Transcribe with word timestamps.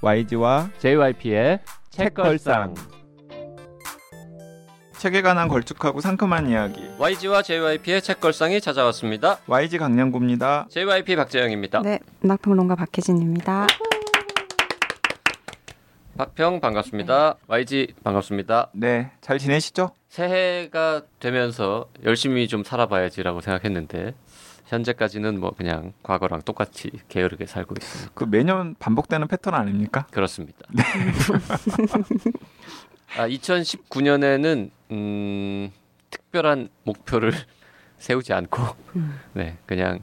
YG와 0.00 0.70
JYP의 0.78 1.58
책걸상. 1.90 2.74
책에 4.96 5.22
관한 5.22 5.48
걸쭉하고 5.48 6.00
상큼한 6.00 6.48
이야기. 6.48 6.88
YG와 6.98 7.42
JYP의 7.42 8.02
책걸상이 8.02 8.60
찾아왔습니다. 8.60 9.38
YG 9.48 9.78
강량구입니다. 9.78 10.68
JYP 10.70 11.16
박재영입니다. 11.16 11.82
네, 11.82 11.98
문학평론가 12.20 12.76
박혜진입니다. 12.76 13.66
박평 16.16 16.60
반갑습니다. 16.60 17.36
YG 17.48 17.94
반갑습니다. 18.04 18.70
네, 18.74 19.10
잘 19.20 19.38
지내시죠? 19.38 19.90
새해가 20.08 21.02
되면서 21.20 21.88
열심히 22.04 22.46
좀 22.48 22.64
살아봐야지라고 22.64 23.40
생각했는데 23.40 24.14
현재까지는 24.68 25.40
뭐 25.40 25.50
그냥 25.50 25.92
과거랑 26.02 26.42
똑같이 26.42 26.90
게으르게 27.08 27.46
살고 27.46 27.74
있습니다. 27.78 28.12
그 28.14 28.24
매년 28.24 28.74
반복되는 28.78 29.26
패턴 29.26 29.54
아닙니까? 29.54 30.06
그렇습니다. 30.10 30.58
아, 33.16 33.26
2019년에는 33.26 34.70
음, 34.90 35.70
특별한 36.10 36.68
목표를 36.84 37.32
세우지 37.98 38.32
않고 38.32 38.62
네 39.32 39.56
그냥 39.66 40.00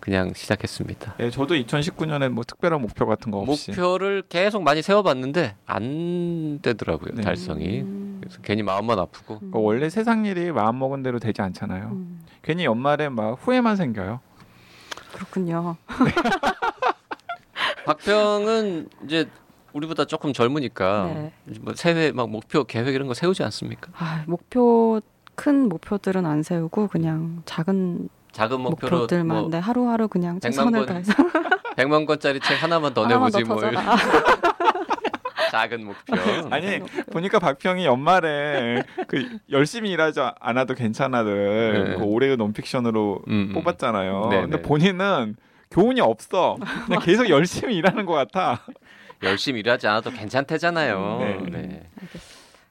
그냥 0.00 0.32
시작했습니다. 0.34 1.14
네, 1.18 1.30
저도 1.30 1.54
2019년에 1.54 2.28
뭐 2.28 2.44
특별한 2.44 2.80
목표 2.80 3.06
같은 3.06 3.30
거 3.30 3.38
없이 3.38 3.70
목표를 3.70 4.22
계속 4.28 4.62
많이 4.62 4.82
세워봤는데 4.82 5.56
안 5.66 6.58
되더라고요 6.60 7.12
네. 7.14 7.22
달성이. 7.22 7.80
음, 7.80 8.18
그래서 8.20 8.40
괜히 8.42 8.62
마음만 8.62 8.98
아프고 8.98 9.40
그 9.40 9.50
원래 9.52 9.88
세상 9.90 10.24
일이 10.26 10.52
마음 10.52 10.78
먹은 10.78 11.02
대로 11.02 11.18
되지 11.18 11.42
않잖아요. 11.42 11.88
음, 11.92 12.20
괜히 12.42 12.64
연말에 12.64 13.08
막 13.08 13.38
후회만 13.40 13.76
생겨요. 13.76 14.20
그렇군요. 15.12 15.76
박평은 17.86 18.88
이제 19.04 19.28
우리보다 19.72 20.04
조금 20.04 20.32
젊으니까 20.32 21.04
네. 21.12 21.32
뭐 21.60 21.74
새해 21.74 22.12
막 22.12 22.30
목표 22.30 22.64
계획 22.64 22.94
이런 22.94 23.08
거 23.08 23.14
세우지 23.14 23.42
않습니까? 23.42 23.90
아, 23.96 24.24
목표 24.26 25.00
큰 25.34 25.68
목표들은 25.68 26.26
안 26.26 26.42
세우고 26.42 26.88
그냥 26.88 27.42
작은 27.44 28.08
작은 28.34 28.60
목표로 28.60 28.98
목표들만 28.98 29.40
뭐 29.42 29.48
네, 29.50 29.58
하루하루 29.58 30.08
그냥 30.08 30.40
최선을 30.40 30.80
권 30.80 30.86
다해서 30.86 31.12
100만 31.76 32.06
권짜리 32.06 32.40
책 32.40 32.62
하나만 32.62 32.92
더 32.92 33.04
하나만 33.04 33.30
내보지 33.32 33.44
더뭐 33.44 33.60
터져라. 33.60 33.80
이런 33.80 33.96
작은 35.50 35.84
목표. 35.84 36.14
아니 36.50 36.80
보니까 37.12 37.38
박평이 37.38 37.84
연말에 37.86 38.82
그 39.06 39.38
열심히 39.50 39.90
일하지 39.90 40.20
않아도 40.40 40.74
괜찮아들 40.74 41.90
네. 41.90 41.96
그 41.96 42.02
올해의 42.02 42.36
논픽션으로 42.36 43.22
음, 43.28 43.32
음. 43.50 43.52
뽑았잖아요. 43.54 44.28
네, 44.30 44.40
근데 44.42 44.56
네. 44.56 44.62
본인은 44.62 45.36
교훈이 45.70 46.00
없어. 46.00 46.56
그냥 46.86 47.00
계속 47.02 47.28
열심히 47.28 47.76
일하는 47.76 48.04
것 48.04 48.14
같아. 48.14 48.62
열심히 49.22 49.60
일하지 49.60 49.86
않아도 49.86 50.10
괜찮대잖아요. 50.10 51.18
네. 51.20 51.38
네. 51.50 51.90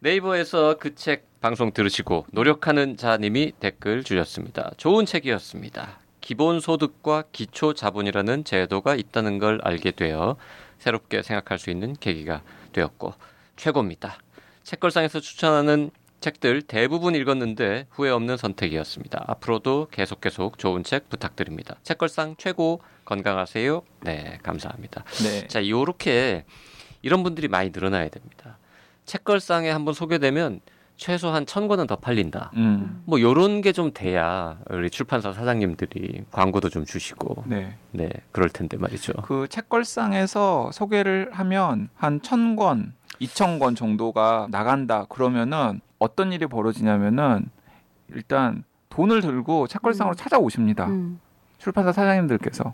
네이버에서 0.04 0.76
그 0.80 0.96
책 0.96 1.40
방송 1.40 1.72
들으시고 1.72 2.26
노력하는 2.32 2.98
자님이 2.98 3.54
댓글 3.62 4.04
주셨습니다. 4.04 4.72
좋은 4.76 5.06
책이었습니다. 5.06 5.98
기본소득과 6.20 7.23
기초자본이라는 7.32 8.44
제도가 8.44 8.96
있다는 8.96 9.40
걸 9.40 9.62
알게 9.64 9.92
되어 9.92 10.36
새롭게 10.78 11.22
생각할 11.24 11.58
수 11.58 11.70
있는 11.70 11.96
계기가 11.98 12.42
되었고 12.74 13.14
최고입니다. 13.56 14.18
책걸상에서 14.64 15.22
추천하는 15.22 15.90
책들 16.20 16.64
대부분 16.64 17.16
읽었는데 17.16 17.88
후회 17.90 18.09
없는 18.09 18.36
선택이었습니다. 18.36 19.24
앞으로도 19.28 19.88
계속 19.90 20.20
계속 20.20 20.58
좋은 20.58 20.84
책 20.84 21.08
부탁드립니다. 21.09 21.78
책걸상 21.84 22.36
최고 22.38 22.81
건강하세요. 23.06 23.81
네, 24.02 24.38
감사합니다. 24.44 25.06
네. 25.24 25.48
자, 25.48 25.66
요렇게 25.66 26.44
이런 27.03 27.24
분들이 27.24 27.47
많이 27.47 27.69
늘어나야 27.69 28.09
됩니다. 28.09 28.58
책걸상에 29.06 29.69
한번 29.69 29.94
소개되면 29.94 30.62
최소한 30.96 31.46
천 31.46 31.68
권은 31.68 31.88
더 31.88 31.96
팔린다. 31.96 32.52
음. 32.56 33.02
뭐 33.06 33.19
요런 33.19 33.62
게 33.62 33.72
좀 33.72 33.91
돼야 33.94 34.59
우리 34.69 34.90
출판사 34.90 35.34
사장님들이 35.34 36.24
광고도 36.31 36.69
좀 36.69 36.86
주시고 36.86 37.44
네. 37.47 37.75
네 37.92 38.09
그럴 38.31 38.50
텐데 38.50 38.78
말이죠. 38.78 39.13
그 39.24 39.47
책걸상에서 39.50 40.69
소개를 40.72 41.30
하면 41.34 41.90
한 41.96 42.22
천 42.22 42.56
권, 42.56 42.94
이천 43.19 43.58
권 43.59 43.75
정도가 43.75 44.47
나간다. 44.52 45.06
그러면은 45.09 45.81
어떤 46.00 46.31
일이 46.31 46.46
벌어지냐면은 46.46 47.50
일단 48.09 48.63
돈을 48.90 49.22
들고 49.22 49.68
책걸상으로 49.68 50.13
음. 50.13 50.16
찾아오십니다. 50.16 50.86
음, 50.88 51.19
출판사 51.58 51.92
사장님들께서. 51.92 52.74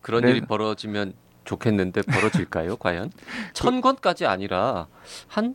그런 0.00 0.22
네. 0.22 0.30
일이 0.30 0.40
벌어지면 0.40 1.12
좋겠는데 1.44 2.02
벌어질까요? 2.02 2.76
과연 2.80 3.10
천 3.52 3.80
권까지 3.80 4.26
아니라 4.26 4.86
한한 5.28 5.54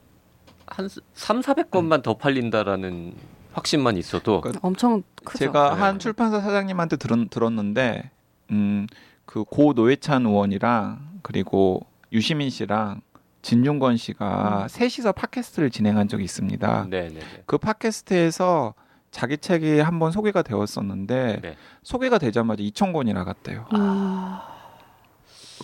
삼, 1.13 1.41
사백 1.41 1.71
권만 1.71 2.01
더 2.01 2.17
팔린다라는 2.17 3.13
확신만 3.53 3.97
있어도 3.97 4.41
그- 4.41 4.51
엄청 4.61 5.03
크죠. 5.23 5.37
제가 5.39 5.75
네. 5.75 5.81
한 5.81 5.99
출판사 5.99 6.39
사장님한테 6.39 6.97
들은, 6.97 7.27
들었는데 7.29 8.11
음, 8.51 8.87
그 9.25 9.43
고 9.43 9.73
노회찬 9.73 10.25
의원이랑 10.25 11.19
그리고 11.21 11.81
유시민 12.11 12.49
씨랑 12.49 13.01
진중권 13.41 13.97
씨가 13.97 14.63
음. 14.63 14.67
셋이서 14.67 15.11
팟캐스트를 15.13 15.69
진행한 15.69 16.07
적이 16.07 16.23
있습니다. 16.25 16.87
네네네. 16.89 17.19
그 17.45 17.57
팟캐스트에서 17.57 18.73
자기 19.11 19.37
책이 19.37 19.79
한번 19.79 20.11
소개가 20.11 20.41
되었었는데 20.43 21.39
네. 21.41 21.55
소개가 21.83 22.17
되자마자 22.19 22.61
2천 22.63 22.91
권이 22.93 23.13
나갔대요. 23.13 23.65
음, 23.73 24.35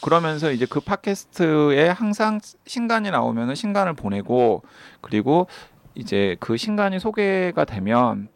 그러면서 0.02 0.52
이제 0.52 0.66
그 0.70 0.80
팟캐스트에 0.80 1.90
항상 1.90 2.40
신간이 2.66 3.12
나오면은 3.12 3.56
신간을 3.56 3.94
보내고 3.94 4.64
그리고 5.02 5.48
이제 5.96 6.36
그 6.40 6.58
신간이 6.58 7.00
소개가 7.00 7.66
되면 7.66 8.28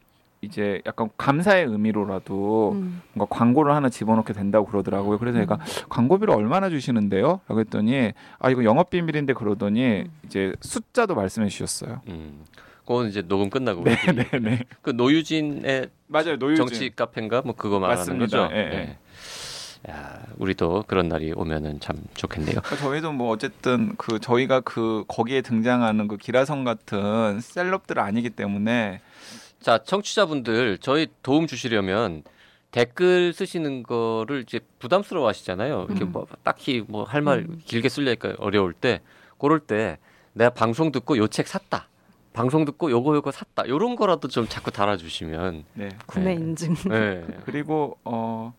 이제 0.42 0.82
약간 0.86 1.10
감사의 1.18 1.66
의미로라도 1.66 2.72
음, 2.72 3.02
뭔가 3.12 3.36
광고를 3.36 3.76
하나 3.76 3.90
집어넣게 3.90 4.32
된다고 4.32 4.66
그러더라고요. 4.68 5.18
그래서 5.18 5.38
제가 5.40 5.60
광고비를 5.90 6.34
얼마나 6.34 6.70
주시는데요? 6.70 7.42
라고 7.50 7.60
했더니 7.60 8.14
아 8.40 8.50
이거 8.50 8.64
영업 8.64 8.90
비밀인데 8.90 9.34
그러더니 9.34 10.04
음. 10.04 10.12
이제 10.26 10.54
숫자도 10.62 11.16
말씀해 11.16 11.50
주셨어요. 11.50 12.02
음, 12.08 12.46
그건 12.86 13.10
이제 13.10 13.22
녹음 13.22 13.50
끝나고 13.50 13.84
네, 13.84 13.92
우리끼리. 13.92 14.16
네, 14.16 14.40
네. 14.40 14.64
그 14.82 14.92
노유진의 14.92 15.90
맞아요. 16.08 16.38
노유진. 16.38 16.66
정치 16.66 16.90
카페인가 16.96 17.42
뭐 17.44 17.54
그거 17.54 17.80
말하는 17.80 18.00
맞습니다. 18.00 18.26
거죠. 18.26 18.56
예, 18.56 18.60
예. 18.60 18.70
네. 18.70 18.98
야, 19.90 20.26
우리도 20.38 20.84
그런 20.88 21.08
날이 21.08 21.32
오면은 21.34 21.80
참 21.80 21.96
좋겠네요. 22.14 22.60
그러니까 22.62 22.76
저희도 22.76 23.14
뭐 23.14 23.30
어쨌든 23.30 23.96
그 23.98 24.20
저희가 24.20 24.60
그 24.62 25.06
거기에 25.08 25.42
등장하는 25.42 26.08
그 26.08 26.18
기라성 26.18 26.64
같은 26.66 27.40
셀럽들 27.40 28.00
아니기 28.00 28.30
때문에 28.30 29.00
자, 29.62 29.78
청취자분들 29.84 30.80
저희 30.80 31.08
도움 31.24 31.48
주시려면 31.48 32.24
댓글 32.72 33.34
쓰시는 33.34 33.84
거를 33.84 34.42
이제 34.42 34.60
부담스러워 34.80 35.28
하시잖아요. 35.30 35.88
이렇게 35.90 36.04
음. 36.04 36.12
뭐 36.12 36.28
딱히 36.44 36.84
뭐 36.88 37.04
할말 37.04 37.40
음. 37.50 37.62
길게 37.66 37.90
쓰려니까 37.90 38.36
어려울 38.38 38.74
때 38.74 39.02
그럴 39.38 39.60
때 39.60 39.98
내가 40.34 40.50
방송 40.52 40.92
듣고 40.92 41.18
요 41.18 41.28
책 41.28 41.48
샀다. 41.48 41.88
방송 42.34 42.64
듣고 42.66 42.92
요거 42.92 43.16
요거 43.16 43.32
샀다. 43.32 43.68
요런 43.68 43.96
거라도 43.96 44.28
좀 44.28 44.48
자꾸 44.48 44.72
달아 44.72 44.98
주시면 44.98 45.64
네. 45.74 45.90
구매 46.06 46.36
네. 46.36 46.42
인증. 46.42 46.76
네. 46.90 47.26
그리고 47.46 47.98
어 48.04 48.54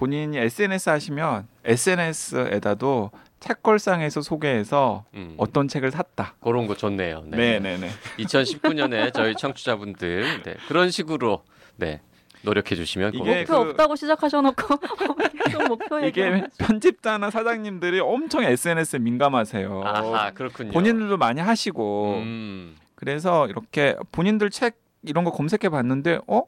본인이 0.00 0.36
SNS 0.36 0.90
하시면 0.90 1.48
SNS에다도 1.64 3.10
책걸상에서 3.40 4.20
소개해서 4.20 5.04
음. 5.14 5.34
어떤 5.38 5.68
책을 5.68 5.90
샀다. 5.90 6.34
그런 6.42 6.66
거 6.66 6.76
좋네요. 6.76 7.22
네, 7.26 7.58
네, 7.60 7.78
네. 7.78 7.88
2019년에 8.18 9.14
저희 9.14 9.34
청취자분들 9.34 10.42
네, 10.42 10.54
그런 10.68 10.90
식으로 10.90 11.44
네, 11.76 12.02
노력해 12.42 12.74
주시면 12.76 13.14
이게 13.14 13.38
목표 13.46 13.64
그- 13.64 13.70
없다고 13.70 13.96
시작하셔놓고 13.96 14.74
목표 15.68 16.02
얘기. 16.02 16.20
이게 16.20 16.44
편집자나 16.58 17.30
사장님들이 17.30 18.00
엄청 18.00 18.42
SNS에 18.44 18.98
민감하세요. 18.98 19.82
아하 19.82 20.30
그렇군요. 20.32 20.72
본인들도 20.72 21.16
많이 21.16 21.40
하시고 21.40 22.16
음, 22.18 22.76
그래서 22.96 23.46
이렇게 23.46 23.96
본인들 24.12 24.50
책 24.50 24.76
이런 25.04 25.24
거 25.24 25.30
검색해 25.30 25.70
봤는데 25.70 26.18
어 26.26 26.42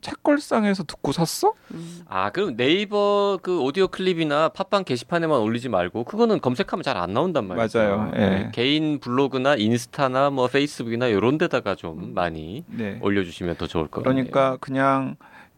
책걸상에서 0.00 0.84
듣고 0.84 1.12
샀어? 1.12 1.52
음, 1.72 2.02
아 2.08 2.30
그럼 2.30 2.56
네이버 2.56 3.38
그 3.42 3.60
오디오 3.60 3.88
클립이나 3.88 4.50
팟빵 4.50 4.84
게시판에만 4.84 5.38
올리지 5.40 5.68
말고 5.68 6.04
그거는 6.04 6.40
검색하면 6.40 6.82
잘 6.82 6.96
안 7.00 7.14
나온단 7.14 7.46
말이죠. 7.46 7.78
맞아요. 7.78 8.12
예. 8.16 8.18
네, 8.18 8.50
개인 8.52 8.98
블로그나 9.00 9.54
인스타나 9.56 10.30
뭐 10.30 10.46
페이스북이나 10.48 11.06
이런 11.06 11.38
데다가 11.38 11.74
좀 11.74 12.12
많이 12.14 12.64
네. 12.68 12.98
올려주시면 13.00 13.56
더 13.56 13.66
좋을 13.66 13.86
것 13.86 14.02
같아요. 14.02 14.14
그러니까 14.14 14.56
그냥 14.60 15.16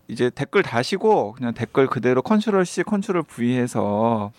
이제 0.09 0.31
댓글 0.31 0.62
다시고 0.62 1.33
그냥 1.33 1.55
댓글 1.55 1.87
그대로 1.87 2.23
컨트롤 2.23 2.65
C, 2.67 2.83
컨트롤 2.83 3.23
V 3.23 3.56
해서 3.56 4.31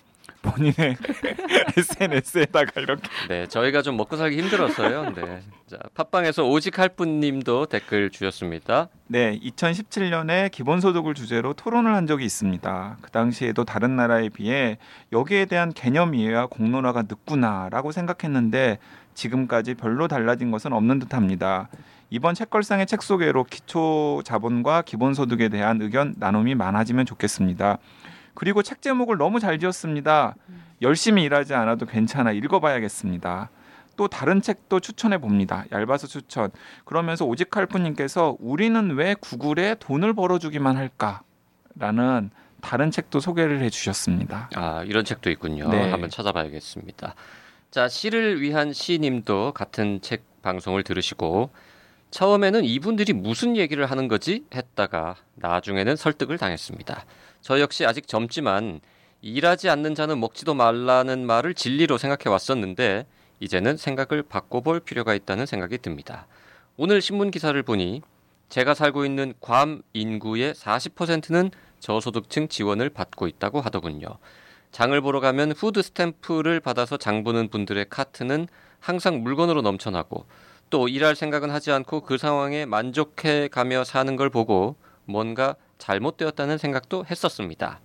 본인의 0.43 0.97
SNS에다가 1.75 2.79
이렇게 2.81 3.09
네, 3.29 3.47
저희가 3.47 3.81
좀 3.81 3.97
먹고 3.97 4.17
살기 4.17 4.39
힘들었어요. 4.39 5.09
네. 5.15 5.41
자, 5.65 5.79
팟빵에서 5.95 6.43
오직 6.43 6.77
할뿐님도 6.77 7.65
댓글 7.65 8.11
주셨습니다. 8.11 8.89
네, 9.07 9.39
2017년에 9.39 10.51
기본소득을 10.51 11.15
주제로 11.15 11.53
토론을 11.53 11.95
한 11.95 12.05
적이 12.05 12.25
있습니다. 12.25 12.97
그 13.01 13.09
당시에도 13.09 13.63
다른 13.63 13.95
나라에 13.95 14.29
비해 14.29 14.77
여기에 15.11 15.45
대한 15.45 15.73
개념 15.73 16.13
이해와 16.13 16.47
공론화가 16.47 17.03
늦구나라고 17.03 17.91
생각했는데 17.91 18.77
지금까지 19.15 19.75
별로 19.75 20.07
달라진 20.07 20.51
것은 20.51 20.73
없는 20.73 20.99
듯합니다. 20.99 21.69
이번 22.09 22.35
책걸상의 22.35 22.85
책 22.85 23.01
소개로 23.01 23.43
기초 23.43 24.21
자본과 24.23 24.83
기본소득에 24.83 25.49
대한 25.49 25.81
의견 25.81 26.13
나눔이 26.17 26.53
많아지면 26.53 27.07
좋겠습니다. 27.07 27.79
그리고 28.33 28.63
책 28.63 28.81
제목을 28.81 29.17
너무 29.17 29.39
잘 29.39 29.59
지었습니다. 29.59 30.35
열심히 30.81 31.23
일하지 31.23 31.53
않아도 31.53 31.85
괜찮아 31.85 32.31
읽어봐야겠습니다. 32.31 33.49
또 33.95 34.07
다른 34.07 34.41
책도 34.41 34.79
추천해 34.79 35.19
봅니다. 35.19 35.65
얇아서 35.71 36.07
추천. 36.07 36.49
그러면서 36.83 37.25
오직 37.25 37.55
할프님께서 37.55 38.37
우리는 38.39 38.95
왜 38.95 39.13
구글에 39.13 39.75
돈을 39.79 40.13
벌어주기만 40.13 40.77
할까?라는 40.77 42.31
다른 42.61 42.91
책도 42.91 43.19
소개를 43.19 43.61
해주셨습니다. 43.61 44.49
아, 44.55 44.83
이런 44.83 45.05
책도 45.05 45.29
있군요. 45.29 45.69
네. 45.69 45.91
한번 45.91 46.09
찾아봐야겠습니다. 46.09 47.13
자, 47.71 47.89
시를 47.89 48.41
위한 48.41 48.73
시님도 48.73 49.51
같은 49.53 50.01
책 50.01 50.23
방송을 50.41 50.83
들으시고 50.83 51.51
처음에는 52.13 52.63
이분들이 52.63 53.11
무슨 53.11 53.57
얘기를 53.57 53.87
하는 53.87 54.07
거지 54.07 54.45
했다가 54.53 55.15
나중에는 55.33 55.95
설득을 55.95 56.37
당했습니다. 56.37 57.05
저 57.41 57.59
역시 57.59 57.87
아직 57.87 58.07
젊지만 58.07 58.81
일하지 59.23 59.67
않는 59.69 59.95
자는 59.95 60.19
먹지도 60.19 60.53
말라는 60.53 61.25
말을 61.25 61.55
진리로 61.55 61.97
생각해 61.97 62.29
왔었는데 62.31 63.07
이제는 63.39 63.77
생각을 63.77 64.21
바꿔볼 64.21 64.81
필요가 64.81 65.15
있다는 65.15 65.47
생각이 65.47 65.79
듭니다. 65.79 66.27
오늘 66.77 67.01
신문 67.01 67.31
기사를 67.31 67.61
보니 67.63 68.03
제가 68.47 68.75
살고 68.75 69.05
있는 69.05 69.33
괌 69.39 69.81
인구의 69.93 70.53
40%는 70.53 71.49
저소득층 71.79 72.47
지원을 72.47 72.91
받고 72.91 73.25
있다고 73.25 73.59
하더군요. 73.59 74.05
장을 74.71 75.01
보러 75.01 75.19
가면 75.19 75.53
food 75.53 75.81
stamp를 75.81 76.59
받아서 76.59 76.97
장 76.97 77.23
보는 77.23 77.49
분들의 77.49 77.87
카트는 77.89 78.47
항상 78.79 79.23
물건으로 79.23 79.63
넘쳐나고 79.63 80.27
또 80.73 80.87
일할 80.87 81.15
생각은 81.15 81.51
하지 81.51 81.71
않고 81.71 82.01
그 82.01 82.17
상황에 82.17 82.65
만족해 82.65 83.47
가며 83.47 83.83
사는 83.83 84.15
걸 84.15 84.31
보고 84.31 84.75
뭔가 85.05 85.55
잘못되었다는 85.77 86.57
생각도 86.57 87.05
했었습니다. 87.05 87.79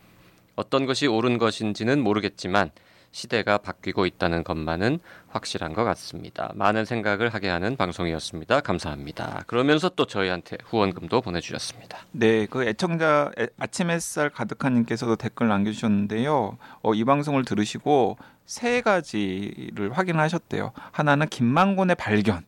어떤 0.56 0.86
것이 0.86 1.06
옳은 1.06 1.36
것인지는 1.36 2.00
모르겠지만 2.00 2.70
시대가 3.12 3.58
바뀌고 3.58 4.06
있다는 4.06 4.42
것만은 4.42 5.00
확실한 5.28 5.74
것 5.74 5.84
같습니다. 5.84 6.50
많은 6.54 6.86
생각을 6.86 7.28
하게 7.34 7.48
하는 7.50 7.76
방송이었습니다. 7.76 8.60
감사합니다. 8.60 9.44
그러면서 9.46 9.90
또 9.90 10.06
저희한테 10.06 10.56
후원금도 10.64 11.20
보내주셨습니다. 11.20 11.98
네, 12.12 12.46
그 12.46 12.64
애청자 12.64 13.30
애- 13.38 13.48
아침 13.58 13.90
햇살 13.90 14.30
가득한 14.30 14.72
님께서도 14.72 15.16
댓글 15.16 15.48
남겨주셨는데요. 15.48 16.56
어, 16.82 16.94
이 16.94 17.04
방송을 17.04 17.44
들으시고 17.44 18.16
세 18.46 18.80
가지를 18.80 19.92
확인하셨대요. 19.92 20.72
하나는 20.92 21.28
김만곤의 21.28 21.96
발견, 21.96 22.46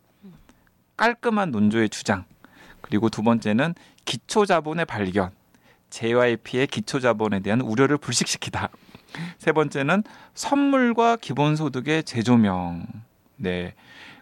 깔끔한 1.00 1.50
논조의 1.50 1.88
주장, 1.88 2.24
그리고 2.82 3.08
두 3.08 3.22
번째는 3.22 3.74
기초 4.04 4.44
자본의 4.44 4.84
발견, 4.84 5.30
JYP의 5.88 6.66
기초 6.66 7.00
자본에 7.00 7.40
대한 7.40 7.62
우려를 7.62 7.96
불식시키다. 7.96 8.68
세 9.38 9.52
번째는 9.52 10.04
선물과 10.34 11.16
기본소득의 11.16 12.04
재조명. 12.04 12.86
네. 13.36 13.74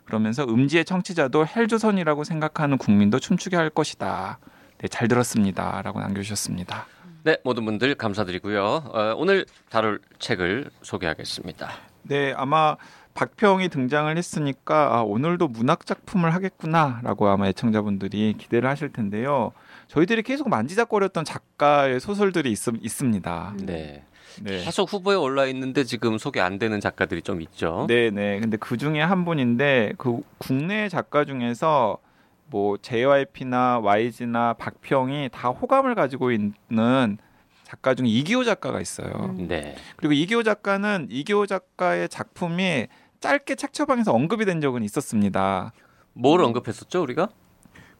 그러면서 0.05 0.45
음지의 0.45 0.85
청취자도 0.85 1.49
헬조선이라고 1.49 2.23
생각하는 2.23 2.79
국민도 2.79 3.19
춤추게 3.19 3.57
할 3.57 3.71
것이다. 3.71 4.39
네, 4.79 4.87
잘 4.87 5.09
들었습니다.라고 5.09 5.99
남겨주셨습니다. 6.01 6.87
네, 7.25 7.39
모든 7.43 7.65
분들 7.65 7.97
감사드리고요. 7.97 8.65
어, 8.65 9.15
오늘 9.17 9.47
다룰 9.69 10.01
책을 10.21 10.71
소개하겠습니다. 10.83 11.71
네, 12.05 12.33
아마 12.37 12.77
박평이 13.19 13.69
등장을 13.69 14.17
했으니까 14.17 14.95
아, 14.95 15.03
오늘도 15.03 15.49
문학 15.49 15.87
작품을 15.87 16.33
하겠구나라고 16.35 17.27
아마 17.27 17.49
애청자분들이 17.49 18.37
기대를 18.39 18.71
하실 18.71 18.93
텐데요. 18.93 19.51
저희들이 19.89 20.23
계속 20.23 20.49
만지작거렸던 20.49 21.25
작가의 21.25 21.99
소설들이 21.99 22.53
있, 22.53 22.59
있습니다. 22.81 23.55
네. 23.65 24.05
네. 24.41 24.65
계속 24.65 24.93
후보에 24.93 25.17
올라 25.17 25.47
있는데 25.47 25.83
지금 25.83 26.17
소개 26.17 26.39
안 26.39 26.61
되는 26.61 26.79
작가들이 26.79 27.23
좀 27.23 27.43
있죠. 27.43 27.87
네, 27.89 28.11
네. 28.11 28.39
근데 28.39 28.57
그 28.57 28.77
중에 28.77 29.01
한 29.01 29.25
분인데 29.25 29.95
그 29.99 30.21
국내 30.39 30.89
작가 30.89 31.25
중에서 31.25 31.99
뭐 32.47 32.77
JYP나 32.81 33.81
YG나 33.81 34.53
박평이 34.53 35.31
다 35.33 35.49
호감을 35.49 35.97
가지고 35.97 36.31
있는 36.31 37.19
작가 37.65 37.95
중에 37.95 38.07
이기호 38.07 38.45
작가가 38.45 38.81
있어요. 38.81 39.35
음. 39.39 39.49
네. 39.49 39.75
그리고 39.97 40.13
이기호 40.15 40.45
작가는 40.45 41.09
이기호 41.11 41.47
작가의 41.47 42.09
작품이 42.09 42.87
짧게 43.21 43.57
책 43.57 43.73
처방에서 43.73 44.13
언급이 44.13 44.45
된 44.45 44.61
적은 44.61 44.83
있었습니다. 44.85 45.73
뭘 46.13 46.41
언급했었죠, 46.43 47.03
우리가? 47.03 47.29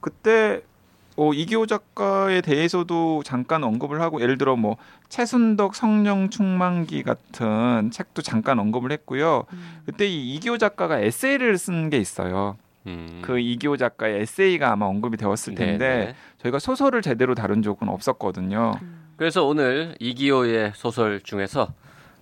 그때 0.01 0.63
어, 1.17 1.33
이기호 1.33 1.67
작가에 1.67 2.41
대해서도 2.41 3.25
잠깐 3.25 3.65
언급을 3.65 4.01
하고 4.01 4.21
예를 4.21 4.39
들어 4.39 4.55
뭐 4.55 4.77
최순덕 5.09 5.75
성령 5.75 6.31
충만기 6.31 7.03
같은 7.03 7.91
책도 7.91 8.23
잠깐 8.23 8.61
언급을 8.61 8.93
했고요. 8.93 9.45
음. 9.53 9.81
그때 9.85 10.07
이 10.07 10.35
이기호 10.37 10.59
작가가 10.59 11.01
에세이를 11.01 11.59
쓴 11.59 11.91
게 11.91 11.99
있어요. 11.99 12.57
음. 12.87 13.21
그 13.23 13.41
이기호 13.41 13.77
작가의 13.77 14.21
에세이가 14.21 14.71
아마 14.71 14.87
언급이 14.87 15.17
되었을 15.17 15.57
네, 15.57 15.67
텐데 15.67 15.89
네. 15.89 16.15
저희가 16.39 16.61
소설을 16.61 17.03
제대로 17.03 17.35
다룬 17.35 17.63
적은 17.63 17.89
없었거든요. 17.89 18.75
그래서 19.17 19.45
오늘 19.45 19.97
이기호의 19.99 20.73
소설 20.77 21.21
중에서 21.21 21.73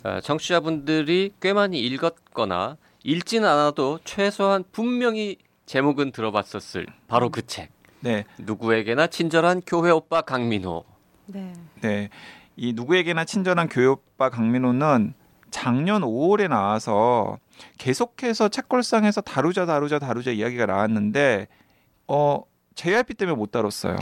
어, 0.04 0.20
청취자분들이 0.22 1.34
꽤 1.42 1.52
많이 1.52 1.81
읽었거나 1.81 2.78
읽지는 3.06 3.49
않아도 3.49 4.00
최소한 4.03 4.64
분명히 4.73 5.37
제목은 5.67 6.11
들어봤었을 6.11 6.87
바로 7.06 7.31
그 7.31 7.47
책. 7.47 7.70
네, 8.00 8.25
누구에게나 8.37 9.06
친절한 9.06 9.62
교회 9.64 9.93
오빠 9.93 10.23
강민호. 10.23 10.85
네. 11.26 11.53
네. 11.82 12.08
이 12.56 12.73
누구에게나 12.73 13.25
친절한 13.25 13.69
교회 13.69 13.87
오빠 13.87 14.29
강민호는 14.29 15.14
작년 15.53 16.03
5월에 16.03 16.49
나와서 16.49 17.38
계속해서 17.79 18.49
책걸상에서 18.49 19.20
다루자 19.20 19.67
다루자 19.67 20.00
다루자 20.00 20.32
이야기가 20.32 20.67
나왔는데 20.67 21.47
어 22.09 22.43
JYP 22.75 23.14
때문에 23.14 23.37
못 23.37 23.52
다뤘어요. 23.52 23.97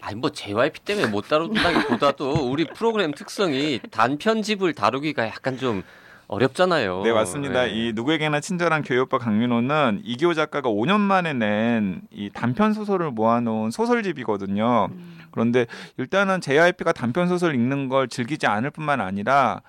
아니 0.00 0.14
뭐 0.14 0.30
JYP 0.30 0.80
때문에 0.80 1.08
못 1.08 1.28
다룬다기보다도 1.28 2.50
우리 2.50 2.64
프로그램 2.64 3.12
특성이 3.12 3.80
단편집을 3.90 4.72
다루기가 4.72 5.26
약간 5.26 5.58
좀 5.58 5.82
어렵잖아요. 6.30 7.02
네 7.02 7.12
맞습니다. 7.12 7.64
네. 7.64 7.70
이 7.70 7.92
누구에게나 7.92 8.40
친절한 8.40 8.84
오빠 9.02 9.18
강민호는 9.18 10.02
이기호 10.04 10.34
작가가 10.34 10.68
5년 10.68 11.00
만에 11.00 11.32
낸 11.32 12.02
이 12.12 12.30
단편 12.32 12.72
소설을 12.72 13.10
모아놓은 13.10 13.70
소설집이거든요. 13.70 14.88
음. 14.90 15.18
그런데 15.30 15.66
일단은 15.96 16.40
JYP가 16.40 16.92
단편 16.92 17.28
소설 17.28 17.54
읽는 17.54 17.88
걸 17.88 18.08
즐기지 18.08 18.46
않을 18.46 18.70
뿐만 18.70 19.00
아니라 19.00 19.62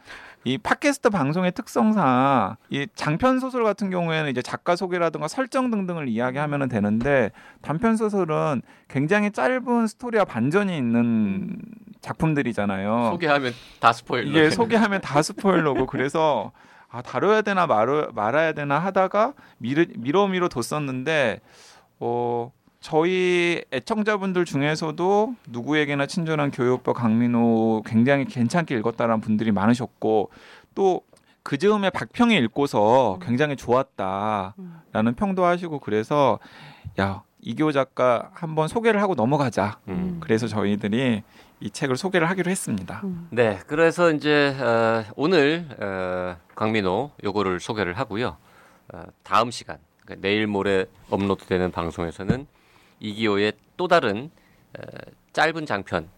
이 0.44 0.58
팟캐스트 0.58 1.12
방송의 1.12 1.52
특성상 1.52 2.56
이 2.72 2.88
장편 2.96 3.40
소설 3.40 3.64
같은 3.64 3.92
경우에는 3.92 4.30
이제 4.32 4.42
작가 4.42 4.76
소개라든가 4.76 5.28
설정 5.28 5.70
등등을 5.70 6.08
이야기하면 6.08 6.68
되는데 6.68 7.32
단편 7.62 7.96
소설은 7.96 8.64
굉장히 8.88 9.32
짧은 9.32 9.88
스토리와 9.88 10.26
반전이 10.26 10.76
있는 10.76 11.58
작품들이잖아요. 12.02 13.10
소개하면 13.12 13.54
다 13.80 13.94
스포일러. 13.94 14.30
이게 14.30 14.50
소개하면 14.50 15.02
다 15.02 15.22
스포일러고 15.22 15.86
그래서 15.86 16.52
아 16.90 17.02
다뤄야 17.02 17.42
되나 17.42 17.68
말아, 17.68 18.10
말아야 18.14 18.54
되나 18.54 18.80
하다가 18.80 19.34
미르, 19.58 19.86
미뤄 19.96 20.28
미뤄 20.28 20.50
뒀었는데 20.50 21.40
어 22.00 22.52
저희 22.82 23.64
애청자분들 23.72 24.44
중에서도 24.44 25.36
누구에게나 25.50 26.08
친절한 26.08 26.50
교육법 26.52 26.96
강민호 26.96 27.84
굉장히 27.86 28.26
괜찮게 28.26 28.76
읽었다라는 28.76 29.22
분들이 29.22 29.52
많으셨고 29.52 30.32
또 30.74 31.02
그즈음에 31.44 31.92
박평이 31.92 32.36
읽고서 32.38 33.20
굉장히 33.22 33.56
좋았다라는 33.56 34.54
음. 34.96 35.16
평도 35.16 35.46
하시고 35.46 35.80
그래서 35.80 36.40
야 37.00 37.24
이기호 37.42 37.72
작가 37.72 38.30
한번 38.34 38.68
소개를 38.68 39.02
하고 39.02 39.16
넘어가자. 39.16 39.80
음. 39.88 40.18
그래서 40.20 40.48
저희들이 40.48 41.24
이 41.62 41.70
책을 41.70 41.96
소개를 41.96 42.30
하기로 42.30 42.50
했습니다. 42.50 43.02
음. 43.04 43.28
네, 43.30 43.60
그래서 43.68 44.12
이제 44.12 44.56
어, 44.60 45.06
오늘 45.16 45.68
어, 45.80 46.36
강민호 46.56 47.12
요거를 47.24 47.60
소개를 47.60 47.98
하고요. 47.98 48.38
어, 48.94 49.04
다음 49.24 49.52
시간 49.52 49.78
그러니까 50.02 50.28
내일 50.28 50.48
모레 50.48 50.88
업로드되는 51.12 51.72
방송에서는 51.72 52.48
이기호의 53.00 53.54
또 53.78 53.88
다른 53.88 54.32
어, 54.78 54.82
짧은 55.34 55.68
장편, 55.68 56.10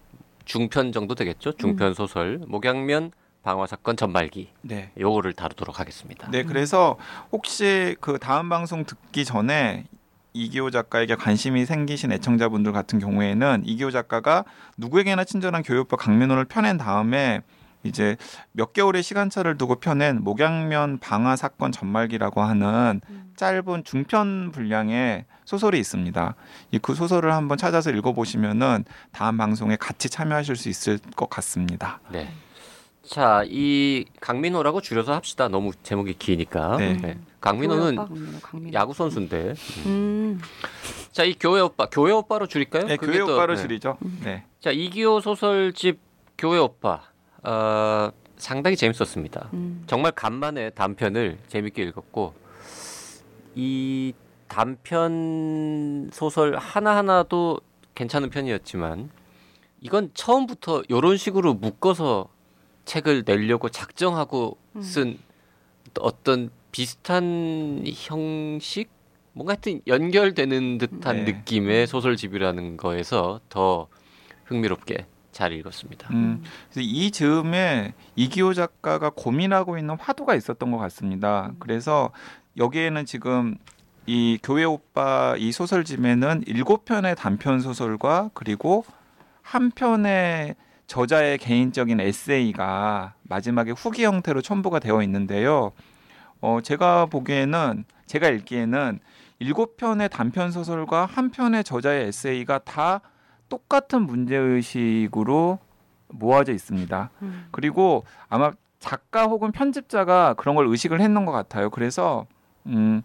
중편 0.45 0.93
정도 0.93 1.13
되겠죠? 1.13 1.51
중편 1.53 1.93
소설 1.93 2.39
목양면 2.47 3.11
방화 3.43 3.67
사건 3.67 3.97
전말기 3.97 4.49
네. 4.61 4.91
요거를 4.97 5.33
다루도록 5.33 5.77
하겠습니다. 5.77 6.31
네, 6.31 6.43
그래서 6.43 6.97
혹시 7.33 7.97
그 7.99 8.17
다음 8.17 8.47
방송 8.47 8.85
듣기 8.85 9.25
전에 9.25 9.85
이기호 10.33 10.71
작가에게 10.71 11.15
관심이 11.15 11.65
생기신 11.65 12.11
애청자분들 12.11 12.71
같은 12.71 12.99
경우에는 12.99 13.63
이기호 13.65 13.91
작가가 13.91 14.43
누구에게나 14.77 15.23
친절한 15.23 15.63
교육법 15.63 15.99
강민호를 15.99 16.45
펴낸 16.45 16.77
다음에 16.77 17.41
이제 17.83 18.15
몇 18.53 18.71
개월의 18.73 19.03
시간차를 19.03 19.57
두고 19.57 19.75
펴낸 19.75 20.23
목양면 20.23 20.99
방화 20.99 21.35
사건 21.35 21.71
전말기라고 21.71 22.41
하는 22.41 23.01
짧은 23.35 23.83
중편 23.83 24.51
분량의 24.51 25.25
소설이 25.45 25.79
있습니다. 25.79 26.35
이 26.71 26.79
그 26.79 26.95
소설을 26.95 27.33
한번 27.33 27.57
찾아서 27.57 27.91
읽어보시면은 27.91 28.85
다음 29.11 29.37
방송에 29.37 29.75
같이 29.75 30.09
참여하실 30.09 30.55
수 30.55 30.69
있을 30.69 30.97
것 31.15 31.29
같습니다. 31.29 31.99
네. 32.09 32.29
자, 33.07 33.43
이 33.47 34.05
강민호라고 34.21 34.81
줄여서 34.81 35.13
합시다. 35.13 35.49
너무 35.49 35.71
제목이 35.83 36.13
기니까. 36.17 36.77
네. 36.77 37.19
강민호는 37.41 37.95
교회 37.95 38.03
오빠, 38.03 38.05
강민호, 38.07 38.39
강민호. 38.41 38.73
야구 38.73 38.93
선수인데. 38.93 39.53
음. 39.85 40.39
자, 41.11 41.23
이 41.25 41.35
교회 41.37 41.59
오빠, 41.59 41.87
교회 41.91 42.13
오빠로 42.13 42.47
줄일까요? 42.47 42.85
네, 42.85 42.95
그게 42.95 43.17
교회 43.17 43.25
또- 43.27 43.33
오빠로 43.33 43.55
네. 43.55 43.61
줄이죠. 43.61 43.97
네. 44.23 44.45
자, 44.61 44.71
이기호 44.71 45.19
소설집 45.19 45.99
교회 46.37 46.57
오빠. 46.59 47.01
어, 47.43 48.09
상당히 48.37 48.77
재밌었습니다. 48.77 49.49
음. 49.53 49.83
정말 49.85 50.13
간만에 50.13 50.69
단편을 50.69 51.39
재밌게 51.49 51.83
읽었고 51.83 52.33
이 53.55 54.13
단편 54.47 56.09
소설 56.13 56.55
하나하나도 56.55 57.59
괜찮은 57.95 58.29
편이었지만 58.29 59.09
이건 59.81 60.11
처음부터 60.13 60.83
이런 60.87 61.17
식으로 61.17 61.53
묶어서 61.53 62.29
책을 62.85 63.23
내려고 63.25 63.69
작정하고 63.69 64.57
쓴 64.81 65.17
어떤 65.99 66.49
비슷한 66.71 67.83
형식 67.93 68.89
뭔가 69.33 69.53
하여튼 69.53 69.81
연결되는 69.87 70.77
듯한 70.77 71.25
네. 71.25 71.33
느낌의 71.33 71.87
소설집이라는 71.87 72.77
거에서 72.77 73.39
더 73.49 73.87
흥미롭게 74.45 75.07
잘 75.31 75.51
읽었습니다. 75.53 76.09
음, 76.11 76.43
그래서 76.69 76.81
이 76.81 77.09
즈음에 77.11 77.93
이기호 78.15 78.53
작가가 78.53 79.09
고민하고 79.09 79.77
있는 79.77 79.97
화두가 79.99 80.35
있었던 80.35 80.71
것 80.71 80.77
같습니다. 80.77 81.53
그래서 81.59 82.11
여기에는 82.57 83.05
지금 83.05 83.57
이 84.05 84.37
교회 84.43 84.63
오빠 84.63 85.35
이 85.37 85.51
소설집에는 85.51 86.43
일곱 86.45 86.85
편의 86.85 87.15
단편 87.15 87.59
소설과 87.59 88.29
그리고 88.33 88.85
한 89.41 89.71
편의 89.71 90.55
저자의 90.93 91.39
개인적인 91.39 91.99
에세이가 91.99 93.15
마지막에 93.23 93.71
후기 93.71 94.05
형태로 94.05 94.43
첨부가 94.43 94.77
되어 94.77 95.01
있는데요. 95.01 95.71
어, 96.39 96.59
제가 96.61 97.07
보기에는 97.07 97.85
제가 98.05 98.29
읽기에는 98.29 98.99
일곱 99.39 99.75
편의 99.77 100.07
단편 100.09 100.51
소설과 100.51 101.07
한 101.07 101.31
편의 101.31 101.63
저자의 101.63 102.09
에세이가 102.09 102.59
다 102.59 103.01
똑같은 103.49 104.03
문제 104.03 104.35
의식으로 104.37 105.57
모아져 106.09 106.53
있습니다. 106.53 107.09
음. 107.23 107.47
그리고 107.49 108.05
아마 108.29 108.51
작가 108.77 109.23
혹은 109.23 109.51
편집자가 109.51 110.35
그런 110.35 110.53
걸 110.53 110.67
의식을 110.67 111.01
했는 111.01 111.25
것 111.25 111.31
같아요. 111.31 111.71
그래서 111.71 112.27
음, 112.67 113.01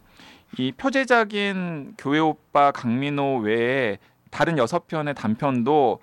이 0.58 0.72
표제작인 0.72 1.94
교회 1.96 2.18
오빠 2.18 2.70
강민호 2.70 3.38
외에 3.38 3.96
다른 4.30 4.58
여섯 4.58 4.86
편의 4.88 5.14
단편도 5.14 6.00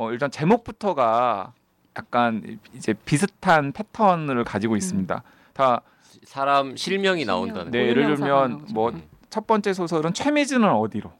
어, 0.00 0.10
일단 0.12 0.30
제목부터가 0.30 1.52
약간 1.94 2.58
이제 2.72 2.94
비슷한 3.04 3.70
패턴을 3.70 4.44
가지고 4.44 4.76
있습니다. 4.76 5.22
다 5.52 5.82
사람 6.24 6.74
실명이 6.74 7.26
나온다는 7.26 7.70
네. 7.70 7.88
예를 7.88 8.16
들면 8.16 8.50
나오죠. 8.50 8.72
뭐 8.72 8.88
음. 8.92 9.02
첫 9.28 9.46
번째 9.46 9.74
소설은 9.74 10.14
최미즈는 10.14 10.70
어디로, 10.70 11.12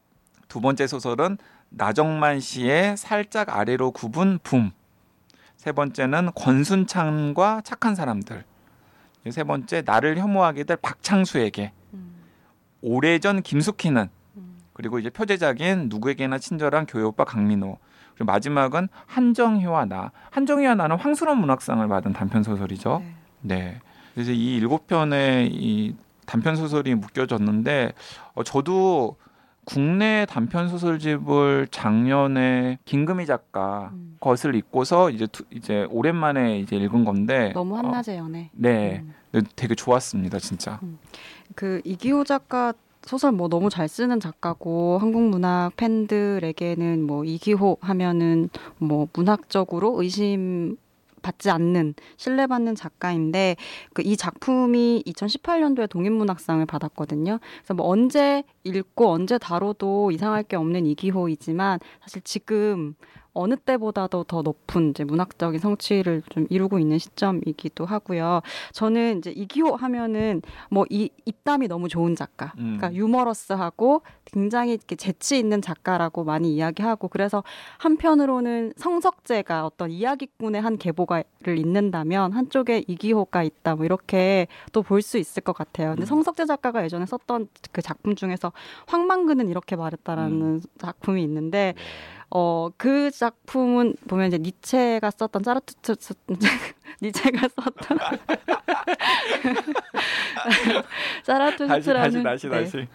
두 0.49 0.63
번째 0.63 0.87
소설은 0.87 1.37
나정만 1.69 2.41
씨의 2.41 2.97
살짝 2.97 3.55
아래로 3.55 3.91
굽은 3.91 4.39
붐, 4.43 4.73
세 5.59 5.73
번째는 5.73 6.31
권순찬과 6.35 7.61
착한 7.63 7.95
사람들, 7.95 8.45
세 9.31 9.45
번째 9.45 9.83
나를 9.85 10.17
혐오하게 10.17 10.65
될 10.65 10.79
박창수에게, 10.79 11.73
음. 11.93 12.15
오래전 12.81 13.43
김숙희는, 13.43 14.09
음. 14.39 14.59
그리고 14.73 14.99
이제 14.99 15.11
표제작인 15.11 15.91
누구에게나 15.91 16.39
친절한 16.39 16.87
교회 16.87 17.03
오빠 17.03 17.25
강민호, 17.25 17.79
그리고 18.21 18.31
마지막은 18.33 18.89
한정희와 19.07 19.87
나. 19.87 20.13
한정희와 20.31 20.75
나는 20.75 20.97
황순원 20.97 21.39
문학상을 21.39 21.87
받은 21.89 22.13
단편 22.13 22.43
소설이죠. 22.43 23.03
네. 23.41 23.57
네. 23.57 23.81
그래서 24.15 24.33
이 24.33 24.57
일곱 24.57 24.87
편의 24.87 25.49
이 25.51 25.97
단편 26.27 26.55
소설이 26.55 26.95
묶여졌는데 26.97 27.93
어, 28.35 28.43
저도 28.45 29.17
국내 29.65 30.27
단편 30.29 30.69
소설집을 30.69 31.69
작년에 31.71 32.79
김금희 32.85 33.25
작가 33.25 33.91
음. 33.95 34.17
것을 34.21 34.55
읽고서 34.55 35.09
이제 35.11 35.27
투- 35.27 35.45
이제 35.51 35.87
오랜만에 35.91 36.59
이제 36.59 36.77
읽은 36.77 37.05
건데 37.07 37.53
너무 37.55 37.75
어, 37.75 37.79
한낮의 37.79 38.19
연애. 38.19 38.51
네, 38.53 39.01
음. 39.03 39.15
네, 39.33 39.41
되게 39.57 39.75
좋았습니다 39.75 40.39
진짜. 40.41 40.79
그 41.55 41.81
이기호 41.85 42.25
작가 42.25 42.75
소설 43.07 43.33
뭐 43.33 43.49
너무 43.49 43.71
잘 43.71 43.89
쓰는 43.89 44.21
작가고 44.21 44.99
한국 44.99 45.23
문학 45.23 45.75
팬들에게는 45.77 47.03
뭐 47.03 47.25
이기호 47.25 47.79
하면은 47.81 48.51
뭐 48.79 49.09
문학적으로 49.13 50.01
의심 50.03 50.77
받지 51.23 51.51
않는 51.51 51.95
신뢰받는 52.17 52.75
작가인데 52.75 53.57
그 53.93 54.03
이 54.03 54.17
작품이 54.17 55.05
2018년도에 55.07 55.89
독립문학상을 55.89 56.65
받았거든요. 56.67 57.39
그래서 57.59 57.75
뭐 57.75 57.87
언제 57.89 58.43
읽고 58.65 59.09
언제 59.11 59.39
다뤄도 59.39 60.11
이상할 60.11 60.43
게 60.45 60.57
없는 60.57 60.87
이기호이지만 60.87 61.79
사실 62.01 62.23
지금 62.23 62.95
어느 63.33 63.57
때보다도 63.57 64.25
더 64.25 64.43
높은 64.43 64.91
이제 64.91 65.05
문학적인 65.05 65.61
성취를 65.61 66.23
좀 66.31 66.47
이루고 66.51 66.79
있는 66.79 66.99
시점이기도 66.99 67.85
하고요. 67.87 68.41
저는 68.73 69.19
이제 69.19 69.31
이기호 69.31 69.77
하면은 69.77 70.43
뭐 70.71 70.85
이 70.91 71.09
입담이 71.25 71.69
너무 71.69 71.89
좋은 71.89 72.17
작가, 72.17 72.53
음. 72.59 72.77
그러니까 72.79 72.93
유머러스하고 72.95 74.03
굉장히 74.25 74.73
이렇게 74.75 74.97
재치 74.97 75.39
있는 75.39 75.63
작가라고 75.63 76.25
많이 76.25 76.53
이야기하고 76.55 77.09
그래서 77.09 77.45
한편으로는 77.79 78.73
성석재가 78.77 79.65
어떤 79.67 79.91
이야기꾼의 79.91 80.61
한 80.61 80.79
계보가를 80.79 81.59
잇는다면 81.59 82.33
한쪽에 82.33 82.85
이기호가 82.87 83.43
있다 83.43 83.77
뭐 83.77 83.85
이렇게 83.85 84.47
또 84.73 84.83
볼 84.83 85.01
수 85.03 85.19
있을 85.19 85.43
것 85.43 85.53
같아요. 85.55 85.91
근데 85.91 86.03
음. 86.03 86.07
성석재 86.07 86.47
작가가 86.47 86.83
예전에 86.85 87.07
썼던 87.07 87.49
그 87.73 87.83
작품 87.83 88.15
중에서 88.17 88.53
황망근은 88.87 89.49
이렇게 89.49 89.77
말했다라는 89.77 90.43
음. 90.43 90.61
작품이 90.79 91.23
있는데 91.23 91.75
어 92.31 92.71
그 92.77 93.11
작품은 93.11 93.95
보면 94.09 94.29
이제 94.29 94.39
니체가 94.39 95.11
썼던 95.11 95.43
짜르투트 95.43 95.97
니체가 97.03 97.49
썼던 97.49 97.99
짜라투스트라는 101.25 102.23
다시 102.23 102.25
다시 102.49 102.49
네. 102.49 102.65
다시. 102.65 102.89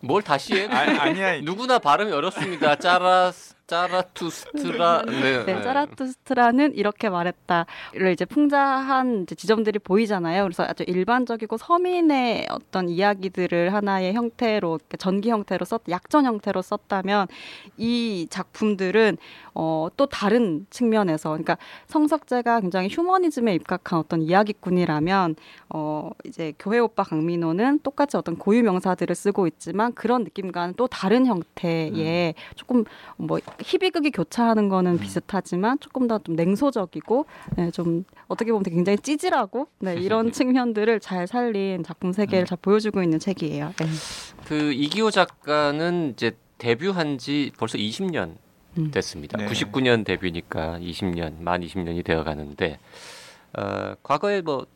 뭘 0.00 0.22
다시 0.22 0.54
해? 0.54 0.66
아, 0.66 1.02
아니야. 1.02 1.40
누구나 1.40 1.78
발음이 1.78 2.12
어렵습니다. 2.12 2.76
짜라 2.76 3.32
짜라투스트라. 3.66 5.02
네, 5.06 5.44
네, 5.44 5.62
짜라투스트라는 5.62 6.74
이렇게 6.74 7.08
말했다를 7.08 8.12
이제 8.12 8.24
풍자한 8.24 9.24
이제 9.24 9.34
지점들이 9.34 9.78
보이잖아요. 9.78 10.44
그래서 10.44 10.64
아주 10.64 10.84
일반적이고 10.86 11.56
서민의 11.56 12.46
어떤 12.50 12.88
이야기들을 12.88 13.74
하나의 13.74 14.14
형태로 14.14 14.78
전기 14.98 15.30
형태로 15.30 15.64
썼, 15.64 15.82
약전 15.88 16.24
형태로 16.24 16.62
썼다면 16.62 17.26
이 17.76 18.26
작품들은 18.30 19.18
어, 19.58 19.88
또 19.96 20.04
다른 20.04 20.66
측면에서, 20.68 21.30
그러니까 21.30 21.56
성석재가 21.86 22.60
굉장히 22.60 22.88
휴머니즘에 22.90 23.54
입각한 23.54 23.98
어떤 23.98 24.20
이야기꾼이라면 24.20 25.34
어, 25.70 26.10
이제 26.26 26.52
교회 26.58 26.78
오빠 26.78 27.02
강민호는 27.02 27.80
똑같이 27.82 28.18
어떤 28.18 28.36
고유 28.36 28.62
명사들을 28.62 29.14
쓰고 29.14 29.46
있지만 29.46 29.94
그런 29.94 30.24
느낌과는 30.24 30.74
또 30.76 30.86
다른 30.86 31.24
형태의 31.26 32.34
조금 32.54 32.84
뭐 33.16 33.38
희비극이 33.60 34.10
교차하는 34.10 34.68
거는 34.68 34.98
비슷하지만 34.98 35.78
조금 35.80 36.06
더 36.08 36.16
좀 36.26 36.34
냉소적이고 36.34 37.26
네, 37.56 37.70
좀 37.70 38.04
어떻게 38.26 38.50
보면 38.50 38.64
굉장히 38.64 38.98
찌질하고 38.98 39.68
네, 39.78 39.94
이런 39.94 40.30
측면들을 40.32 40.98
잘 41.00 41.26
살린 41.26 41.84
작품 41.84 42.12
세계를 42.12 42.46
잘 42.46 42.58
보여주고 42.60 43.02
있는 43.02 43.18
책이에요. 43.18 43.72
네. 43.76 43.86
그 44.46 44.72
이기호 44.72 45.10
작가는 45.10 46.10
이제 46.12 46.36
데뷔한 46.58 47.18
지 47.18 47.52
벌써 47.58 47.78
20년 47.78 48.34
음. 48.78 48.90
됐습니다. 48.90 49.38
네. 49.38 49.46
99년 49.46 50.04
데뷔니까 50.04 50.78
20년, 50.80 51.40
만 51.40 51.60
20년이 51.60 52.04
되어 52.04 52.24
가는데 52.24 52.78
어, 53.56 53.94
과거에 54.02 54.40
뭐 54.40 54.66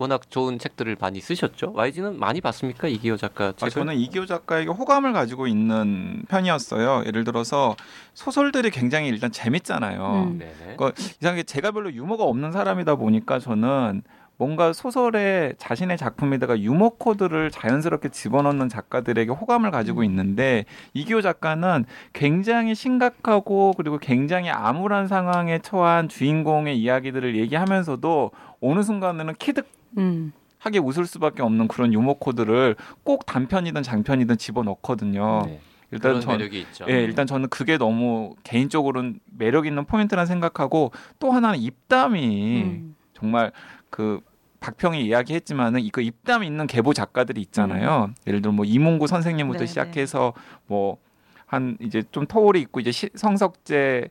워낙 0.00 0.30
좋은 0.30 0.58
책들을 0.58 0.96
많이 0.98 1.20
쓰셨죠. 1.20 1.74
YG는 1.74 2.18
많이 2.18 2.40
봤습니까 2.40 2.88
이기호 2.88 3.18
작가 3.18 3.52
책을? 3.52 3.66
아, 3.66 3.68
저는 3.68 3.96
이기호 3.96 4.24
작가에게 4.24 4.70
호감을 4.70 5.12
가지고 5.12 5.46
있는 5.46 6.22
편이었어요. 6.28 7.04
예를 7.04 7.24
들어서 7.24 7.76
소설들이 8.14 8.70
굉장히 8.70 9.08
일단 9.08 9.30
재밌잖아요. 9.30 10.30
음. 10.30 10.38
네네. 10.38 10.76
그 10.78 10.92
이상하게 10.96 11.42
제가 11.42 11.72
별로 11.72 11.92
유머가 11.92 12.24
없는 12.24 12.50
사람이다 12.50 12.94
보니까 12.94 13.38
저는 13.40 14.02
뭔가 14.38 14.72
소설에 14.72 15.52
자신의 15.58 15.98
작품에다가 15.98 16.58
유머 16.58 16.92
코드를 16.96 17.50
자연스럽게 17.50 18.08
집어넣는 18.08 18.70
작가들에게 18.70 19.30
호감을 19.30 19.70
가지고 19.70 20.00
음. 20.00 20.04
있는데 20.06 20.64
이기호 20.94 21.20
작가는 21.20 21.84
굉장히 22.14 22.74
심각하고 22.74 23.74
그리고 23.76 23.98
굉장히 23.98 24.48
암울한 24.48 25.08
상황에 25.08 25.58
처한 25.58 26.08
주인공의 26.08 26.80
이야기들을 26.80 27.36
얘기하면서도 27.36 28.30
어느 28.62 28.82
순간에는 28.82 29.34
키득 29.38 29.79
음. 29.98 30.32
하게 30.58 30.78
웃을 30.78 31.06
수밖에 31.06 31.42
없는 31.42 31.68
그런 31.68 31.92
유머 31.92 32.14
코드를 32.14 32.76
꼭 33.02 33.24
단편이든 33.26 33.82
장편이든 33.82 34.36
집어 34.38 34.62
넣거든요. 34.62 35.44
네. 35.46 35.60
일단 35.90 36.12
그런 36.12 36.20
전 36.20 36.38
매력이 36.38 36.60
있죠. 36.60 36.86
예, 36.88 37.02
일단 37.02 37.26
저는 37.26 37.48
그게 37.48 37.78
너무 37.78 38.36
개인적으로는 38.44 39.20
매력 39.36 39.66
있는 39.66 39.84
포인트라 39.86 40.26
생각하고 40.26 40.92
또 41.18 41.32
하나는 41.32 41.58
입담이 41.58 42.62
음. 42.62 42.96
정말 43.14 43.52
그 43.88 44.20
박평이 44.60 45.04
이야기했지만은 45.04 45.80
이그 45.80 46.02
입담 46.02 46.44
있는 46.44 46.66
계보 46.66 46.92
작가들이 46.92 47.40
있잖아요. 47.40 48.12
예를 48.26 48.42
들어 48.42 48.52
뭐 48.52 48.64
이문구 48.64 49.06
선생님부터 49.06 49.60
네, 49.60 49.66
시작해서 49.66 50.34
뭐 50.66 50.98
한 51.50 51.76
이제 51.80 52.04
좀 52.12 52.26
토올이 52.26 52.60
있고 52.60 52.78
이제 52.78 52.92
시, 52.92 53.10
성석재 53.16 54.08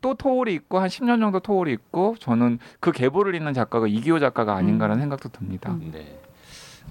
또 0.00 0.14
토올이 0.14 0.54
있고 0.54 0.78
한 0.78 0.88
10년 0.88 1.20
정도 1.20 1.40
토올이 1.40 1.72
있고 1.72 2.16
저는 2.20 2.58
그 2.80 2.92
계보를 2.92 3.34
잇는 3.34 3.52
작가가 3.54 3.86
이기호 3.86 4.18
작가가 4.18 4.54
아닌가라는 4.54 5.00
생각도 5.02 5.28
듭니다. 5.30 5.72
음. 5.72 5.90
네. 5.92 6.20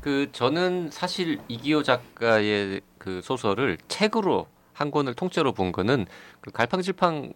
그 0.01 0.29
저는 0.31 0.89
사실 0.91 1.39
이기호 1.47 1.83
작가의 1.83 2.81
그 2.97 3.21
소설을 3.21 3.77
책으로 3.87 4.47
한 4.73 4.91
권을 4.91 5.13
통째로 5.15 5.53
본 5.53 5.71
거는 5.71 6.05
그 6.41 6.51
갈팡질팡 6.51 7.33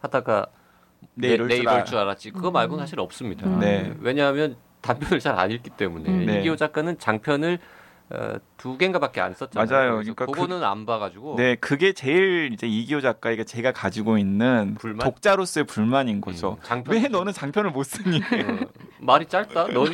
하다가 0.00 0.46
네, 1.14 1.28
내, 1.28 1.34
이럴 1.34 1.48
내줄줄 1.48 1.96
알았지. 1.96 2.30
그거 2.32 2.48
음. 2.48 2.52
말고는 2.52 2.82
사실 2.84 3.00
없습니다. 3.00 3.46
음. 3.46 3.60
네. 3.60 3.94
왜냐하면 4.00 4.56
단편을 4.82 5.20
잘 5.20 5.38
안 5.38 5.50
읽기 5.50 5.70
때문에 5.70 6.08
음. 6.10 6.26
네. 6.26 6.40
이기호 6.40 6.56
작가는 6.56 6.98
장편을 6.98 7.58
어, 8.14 8.34
두 8.58 8.76
개인가밖에 8.76 9.20
안 9.20 9.32
썼잖아요. 9.34 9.66
맞아요. 9.70 9.90
그러니까 9.96 10.26
그- 10.26 10.32
그거는 10.32 10.62
안 10.64 10.84
봐가지고 10.84 11.36
네, 11.36 11.54
그게 11.56 11.92
제일 11.92 12.50
이제 12.52 12.66
이기호 12.66 13.00
작가에게 13.00 13.44
제가 13.44 13.72
가지고 13.72 14.18
있는 14.18 14.74
불만? 14.78 15.06
독자로서의 15.08 15.64
불만인 15.64 16.20
거죠. 16.20 16.58
음, 16.60 16.62
장편 16.62 16.94
왜 16.94 17.08
너는 17.08 17.32
장편을 17.32 17.70
못 17.70 17.84
쓰니? 17.84 18.18
어, 18.18 18.58
말이 19.00 19.24
짧다. 19.26 19.68
너는 19.72 19.92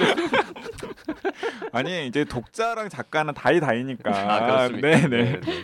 아니 1.72 2.06
이제 2.06 2.25
독자랑 2.25 2.88
작가는 2.88 3.32
다이 3.34 3.60
다이니까. 3.60 4.10
아 4.10 4.40
그렇습니까? 4.46 4.88
네네. 4.88 5.08
네, 5.08 5.40
네. 5.40 5.54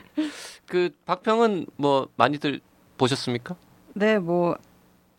그 0.67 0.91
박평은 1.07 1.67
뭐 1.77 2.09
많이들 2.17 2.61
보셨습니까? 2.99 3.57
네, 3.95 4.19
뭐 4.19 4.57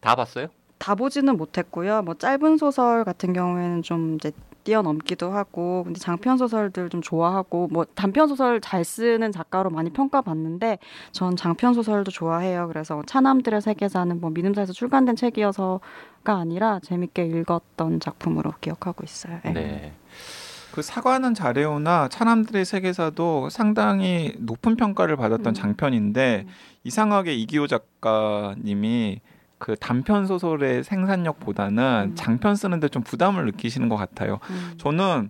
다 0.02 0.14
봤어요? 0.14 0.48
다 0.78 0.94
보지는 0.94 1.36
못했고요. 1.36 2.04
뭐 2.04 2.14
짧은 2.14 2.58
소설 2.58 3.04
같은 3.04 3.34
경우에는 3.34 3.82
좀 3.82 4.16
이제 4.16 4.32
뛰어넘기도 4.66 5.32
하고, 5.32 5.84
근데 5.86 5.98
장편 5.98 6.38
소설들 6.38 6.90
좀 6.90 7.02
좋아하고, 7.02 7.70
뭐 7.72 7.86
단편 7.86 8.28
소설 8.28 8.60
잘 8.60 8.84
쓰는 8.84 9.32
작가로 9.32 9.70
많이 9.70 9.92
평가받는데, 9.92 10.80
전 11.14 11.38
장편 11.38 11.74
소설도 11.74 12.12
좋아해요. 12.12 12.68
그래서 12.68 13.02
차남들의 13.06 13.62
세계사는 13.62 14.20
뭐 14.20 14.32
믿음사에서 14.32 14.74
출간된 14.74 15.16
책이어서가 15.16 16.34
아니라 16.34 16.82
재밌게 16.84 17.26
읽었던 17.26 18.02
작품으로 18.02 18.54
기억하고 18.60 19.06
있어요. 19.06 19.40
네. 19.46 19.54
네. 19.54 19.94
그 20.74 20.82
사과는 20.82 21.36
잘해오나 21.36 22.10
차남들의 22.10 22.66
세계사도 22.66 23.50
상당히 23.50 24.34
높은 24.40 24.76
평가를 24.76 25.16
받았던 25.16 25.52
음. 25.52 25.54
장편인데 25.54 26.44
음. 26.46 26.52
이상하게 26.84 27.34
이기호 27.34 27.68
작가님이 27.68 29.22
그 29.58 29.76
단편 29.76 30.26
소설의 30.26 30.84
생산력보다는 30.84 32.12
음. 32.12 32.16
장편 32.16 32.56
쓰는데 32.56 32.90
좀 32.90 33.04
부담을 33.04 33.46
느끼시는 33.46 33.90
것 33.90 33.96
같아요. 33.96 34.40
음. 34.50 34.74
저는 34.78 35.30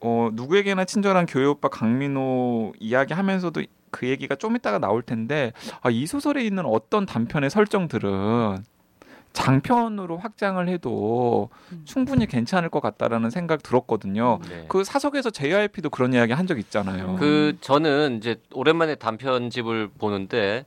어 0.00 0.28
누구에게나 0.32 0.84
친절한 0.84 1.26
교회 1.26 1.44
오빠 1.44 1.68
강민호 1.68 2.74
이야기하면서도 2.78 3.62
그 3.90 4.08
얘기가 4.08 4.34
좀 4.36 4.54
이따가 4.56 4.78
나올 4.78 5.02
텐데 5.02 5.52
아, 5.80 5.90
이 5.90 6.06
소설에 6.06 6.44
있는 6.44 6.64
어떤 6.66 7.06
단편의 7.06 7.50
설정들은 7.50 8.64
장편으로 9.32 10.18
확장을 10.18 10.66
해도 10.68 11.50
음. 11.72 11.82
충분히 11.84 12.26
괜찮을 12.26 12.70
것 12.70 12.80
같다라는 12.80 13.30
생각 13.30 13.62
들었거든요. 13.62 14.40
네. 14.48 14.64
그 14.68 14.84
사석에서 14.84 15.30
JYP도 15.30 15.90
그런 15.90 16.12
이야기 16.12 16.32
한 16.32 16.46
적 16.48 16.58
있잖아요. 16.58 17.10
음. 17.10 17.16
그 17.16 17.56
저는 17.60 18.16
이제 18.18 18.40
오랜만에 18.54 18.94
단편집을 18.94 19.90
보는데 19.98 20.64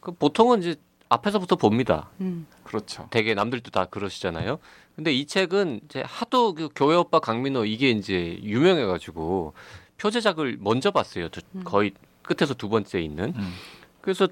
그 0.00 0.12
보통은 0.12 0.60
이제 0.60 0.76
앞에서부터 1.12 1.56
봅니다. 1.56 2.08
음. 2.20 2.46
그렇죠. 2.64 3.06
되게 3.10 3.34
남들도 3.34 3.70
다 3.70 3.84
그러시잖아요. 3.84 4.58
근데 4.96 5.12
이 5.12 5.26
책은 5.26 5.82
이제 5.84 6.02
하도 6.06 6.54
그 6.54 6.68
교회 6.74 6.96
오빠 6.96 7.18
강민호 7.18 7.66
이게 7.66 7.90
이제 7.90 8.38
유명해가지고 8.42 9.52
표제작을 9.98 10.56
먼저 10.60 10.90
봤어요. 10.90 11.28
저 11.28 11.40
음. 11.54 11.62
거의 11.64 11.92
끝에서 12.22 12.54
두 12.54 12.68
번째 12.68 13.00
있는. 13.00 13.34
음. 13.36 13.52
그래서 14.00 14.26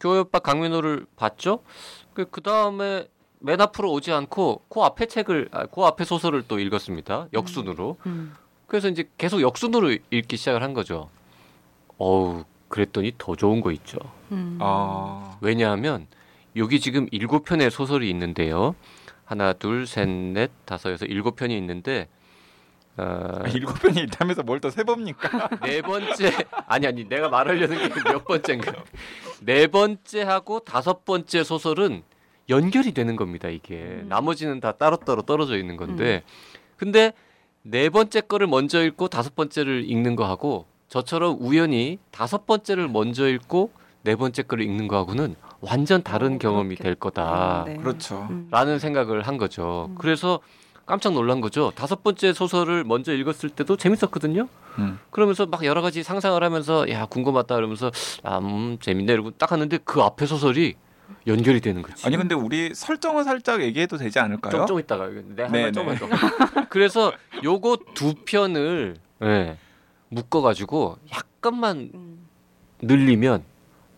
교회 0.00 0.20
오빠 0.20 0.38
강민호를 0.38 1.06
봤죠. 1.16 1.62
그 2.14 2.40
다음에 2.42 3.08
맨 3.40 3.60
앞으로 3.60 3.92
오지 3.92 4.12
않고 4.12 4.62
그 4.68 4.80
앞에 4.80 5.06
책을, 5.06 5.48
아, 5.52 5.66
그 5.66 5.82
앞에 5.82 6.04
소설을 6.04 6.44
또 6.46 6.58
읽었습니다. 6.58 7.28
역순으로. 7.32 7.96
음. 8.06 8.34
그래서 8.66 8.88
이제 8.88 9.08
계속 9.16 9.40
역순으로 9.40 9.96
읽기 10.10 10.36
시작을 10.36 10.62
한 10.62 10.74
거죠. 10.74 11.08
어우, 11.96 12.44
그랬더니 12.68 13.12
더 13.16 13.34
좋은 13.34 13.60
거 13.60 13.72
있죠. 13.72 13.98
음. 14.30 14.58
아, 14.60 15.38
왜냐하면 15.40 16.06
여기 16.56 16.80
지금 16.80 17.06
일곱 17.10 17.44
편의 17.44 17.70
소설이 17.70 18.08
있는데요. 18.10 18.74
하나, 19.24 19.52
둘, 19.52 19.86
셋, 19.86 20.08
넷, 20.08 20.50
다섯, 20.64 20.90
여섯, 20.90 21.04
일곱 21.06 21.36
편이 21.36 21.56
있는데 21.58 22.08
어, 22.96 23.42
일곱 23.54 23.74
편이 23.80 24.00
있다면서 24.04 24.42
뭘 24.42 24.58
또 24.60 24.70
세 24.70 24.82
봅니까? 24.82 25.48
네 25.62 25.82
번째 25.82 26.32
아니 26.66 26.86
아니 26.86 27.04
내가 27.08 27.28
말하려는 27.28 27.78
게 27.78 27.88
몇 28.10 28.24
번째인가? 28.24 28.72
네 29.42 29.66
번째하고 29.68 30.60
다섯 30.60 31.04
번째 31.04 31.44
소설은 31.44 32.02
연결이 32.48 32.92
되는 32.92 33.14
겁니다. 33.14 33.48
이게 33.48 33.76
음. 33.76 34.06
나머지는 34.08 34.58
다 34.60 34.72
따로따로 34.72 35.22
떨어져 35.22 35.58
있는 35.58 35.76
건데 35.76 36.22
근데 36.76 37.12
네 37.62 37.88
번째 37.90 38.20
거를 38.22 38.46
먼저 38.46 38.82
읽고 38.82 39.08
다섯 39.08 39.36
번째를 39.36 39.88
읽는 39.88 40.16
거하고 40.16 40.66
저처럼 40.88 41.36
우연히 41.40 41.98
다섯 42.10 42.46
번째를 42.46 42.88
먼저 42.88 43.28
읽고 43.28 43.70
네 44.02 44.16
번째 44.16 44.42
거를 44.42 44.64
읽는 44.64 44.88
거하고는 44.88 45.36
완전 45.60 46.02
다른 46.02 46.34
어, 46.36 46.38
경험이. 46.38 46.76
될 46.76 46.94
거다. 46.94 47.64
네. 47.66 47.76
그렇죠. 47.76 48.26
음. 48.30 48.48
라는 48.50 48.78
생각을 48.78 49.22
한 49.22 49.38
거죠. 49.38 49.86
음. 49.90 49.96
그래서 49.98 50.40
깜짝 50.86 51.12
놀란 51.12 51.40
거죠. 51.40 51.72
다섯 51.74 52.02
번째 52.02 52.32
소설을 52.32 52.84
먼저 52.84 53.12
읽었을 53.12 53.50
때도 53.50 53.76
재밌었거든요. 53.76 54.48
음. 54.78 54.98
그러면서 55.10 55.44
막 55.46 55.64
여러 55.64 55.82
가지 55.82 56.02
상상을 56.02 56.42
하면서 56.42 56.88
야 56.88 57.04
궁금하다 57.06 57.54
그러면서 57.56 57.90
아 58.22 58.38
음, 58.38 58.78
재밌네 58.80 59.12
이러고 59.12 59.32
딱 59.32 59.52
하는데 59.52 59.78
그 59.84 60.00
앞에 60.00 60.24
소설이 60.24 60.76
연결이 61.26 61.60
되는 61.60 61.82
거지. 61.82 62.06
아니 62.06 62.16
근데 62.16 62.34
우리 62.34 62.74
설정을 62.74 63.24
살짝 63.24 63.62
얘기해도 63.62 63.96
되지 63.98 64.18
않을까요? 64.18 64.52
좀, 64.52 64.66
좀 64.66 64.78
있다가 64.78 65.08
내가 65.08 65.48
네, 65.50 65.64
한번 65.64 65.96
조금만 65.96 66.18
더. 66.54 66.68
그래서 66.70 67.12
요거 67.42 67.78
두 67.94 68.14
편을 68.24 68.96
예, 69.24 69.58
묶어가지고 70.08 70.98
약간만 71.12 71.90
음. 71.94 72.26
늘리면 72.80 73.42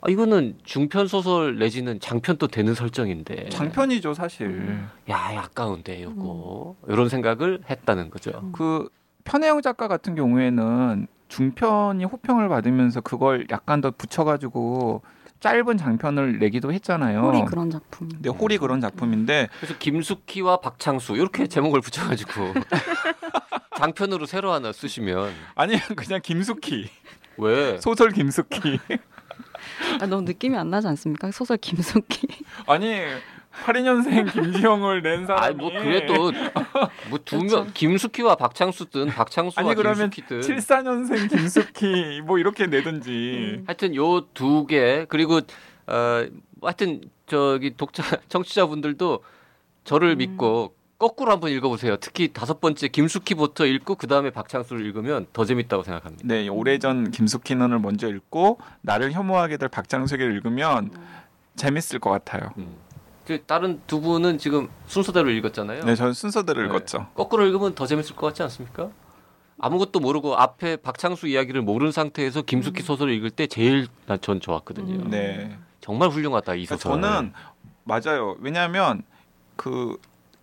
아, 0.03 0.11
이거는 0.11 0.59
중편 0.65 1.07
소설 1.09 1.59
내지는 1.59 2.01
장편도 2.01 2.49
되는 2.49 2.75
설정인데 2.75 3.51
장편이죠 3.51 4.15
사실. 4.15 4.47
음. 4.47 4.89
야 5.11 5.17
아까운데 5.39 6.03
요거 6.03 6.77
이런 6.89 7.09
생각을 7.09 7.61
했다는 7.69 8.11
거죠. 8.11 8.31
음. 8.43 8.53
그 8.53 8.89
편혜영 9.25 9.63
작가 9.63 9.89
같은 9.89 10.15
경우에는 10.15 11.07
중편이 11.29 12.05
호평을 12.05 12.49
받으면서 12.49 13.01
그걸 13.01 13.47
약간 13.51 13.81
더 13.81 13.91
붙여가지고 13.91 15.03
짧은 15.41 15.79
장편을 15.79 16.39
내기도 16.39 16.73
했잖아요. 16.73 17.21
홀이 17.21 17.45
그런 17.47 17.71
작품. 17.71 18.09
근데 18.09 18.29
홀이 18.29 18.59
그런 18.59 18.81
작품인데 18.81 19.49
그래서 19.59 19.79
김숙희와 19.79 20.59
박창수 20.59 21.17
이렇게 21.17 21.47
제목을 21.47 21.81
붙여가지고 21.81 22.55
장편으로 23.79 24.27
새로 24.27 24.53
하나 24.53 24.73
쓰시면 24.73 25.33
아니 25.55 25.79
그냥 25.97 26.21
김숙희 26.23 26.89
왜? 27.39 27.79
소설 27.81 28.11
김숙희 28.11 28.79
아, 30.01 30.07
너무 30.07 30.23
느낌이 30.23 30.57
안 30.57 30.71
나지 30.71 30.87
않습니까? 30.88 31.31
소설 31.31 31.57
김숙희. 31.57 32.27
아니 32.66 32.97
82년생 33.64 34.33
김지영을 34.33 35.03
낸 35.03 35.27
사람이 35.27 35.45
아니 35.47 35.57
뭐 35.57 35.71
그래도 35.71 36.33
뭐 37.09 37.19
두명 37.25 37.71
김숙희와 37.75 38.37
박창수든 38.37 39.09
박창수와 39.11 39.66
아니, 39.66 39.75
그러면 39.75 40.11
김숙희든 40.11 40.57
74년생 40.57 41.29
김숙희 41.31 42.21
뭐 42.25 42.38
이렇게 42.38 42.66
내든지 42.66 43.57
음. 43.59 43.64
하여튼 43.66 43.95
요 43.97 44.21
두 44.35 44.66
개 44.66 45.05
그리고 45.09 45.40
어 45.87 46.27
하여튼 46.62 47.01
저기 47.27 47.75
독자 47.77 48.03
청취자분들도 48.29 49.23
저를 49.85 50.11
음. 50.12 50.19
믿고 50.19 50.75
거꾸로 51.01 51.33
한번 51.33 51.51
읽어보세요. 51.51 51.97
특히 51.97 52.31
다섯 52.31 52.61
번째 52.61 52.87
김숙희부터 52.89 53.65
읽고 53.65 53.95
그 53.95 54.07
다음에 54.07 54.29
박창수를 54.29 54.85
읽으면 54.85 55.27
더 55.33 55.47
재밌다고 55.47 55.83
생각합니다. 55.83 56.23
네, 56.27 56.47
오래전 56.47 57.11
김숙희 57.11 57.55
눈을 57.55 57.79
먼저 57.79 58.07
읽고 58.07 58.59
나를 58.83 59.13
혐오하게 59.13 59.57
될 59.57 59.71
박장석을 59.71 60.31
읽으면 60.37 60.91
재밌을 61.57 62.01
것 62.01 62.11
같아요. 62.11 62.51
음. 62.59 62.77
그 63.27 63.43
다른 63.47 63.81
두 63.87 64.03
분은 64.03 64.37
지금 64.37 64.69
순서대로 64.89 65.31
읽었잖아요. 65.31 65.85
네, 65.85 65.95
저는 65.95 66.13
순서대로 66.13 66.61
네. 66.61 66.69
읽었죠. 66.69 67.07
거꾸로 67.15 67.47
읽으면 67.47 67.75
더 67.75 67.87
재밌을 67.87 68.15
것 68.15 68.27
같지 68.27 68.43
않습니까? 68.43 68.91
아무것도 69.59 70.01
모르고 70.01 70.37
앞에 70.37 70.77
박창수 70.77 71.29
이야기를 71.29 71.63
모르는 71.63 71.93
상태에서 71.93 72.43
김숙희 72.43 72.83
소설을 72.83 73.15
읽을 73.15 73.31
때 73.31 73.47
제일 73.47 73.89
난전 74.05 74.41
좋았거든요. 74.41 75.05
음. 75.05 75.11
네. 75.11 75.57
정말 75.81 76.11
훌륭하다 76.11 76.57
이 76.57 76.67
소설. 76.67 77.01
저는 77.01 77.33
맞아요. 77.85 78.37
왜냐하면 78.41 79.03
그 79.57 79.97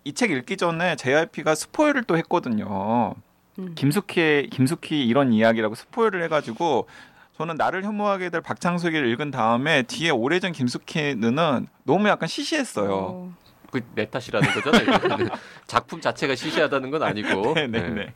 이 0.08 0.12
책 0.14 0.30
읽기 0.30 0.56
전에 0.56 0.96
JYP가 0.96 1.54
스포일을 1.54 2.04
또 2.04 2.16
했거든요. 2.18 3.14
음. 3.58 3.74
김숙희 3.74 4.48
김숙희 4.50 5.06
이런 5.06 5.32
이야기라고 5.32 5.74
스포일을 5.74 6.22
해가지고 6.24 6.88
저는 7.36 7.56
나를 7.56 7.84
혐오하게 7.84 8.30
될 8.30 8.40
박창석이를 8.40 9.08
읽은 9.12 9.30
다음에 9.30 9.82
뒤에 9.82 10.10
오래전 10.10 10.52
김숙희는 10.52 11.36
너무 11.84 12.08
약간 12.08 12.28
시시했어요. 12.28 12.92
어, 12.92 13.34
그내 13.70 14.08
탓이라는 14.08 14.48
거잖아요. 14.50 15.28
작품 15.66 16.00
자체가 16.00 16.34
시시하다는 16.34 16.90
건 16.90 17.02
아니고. 17.02 17.54
네네네. 17.54 17.88
네. 18.06 18.14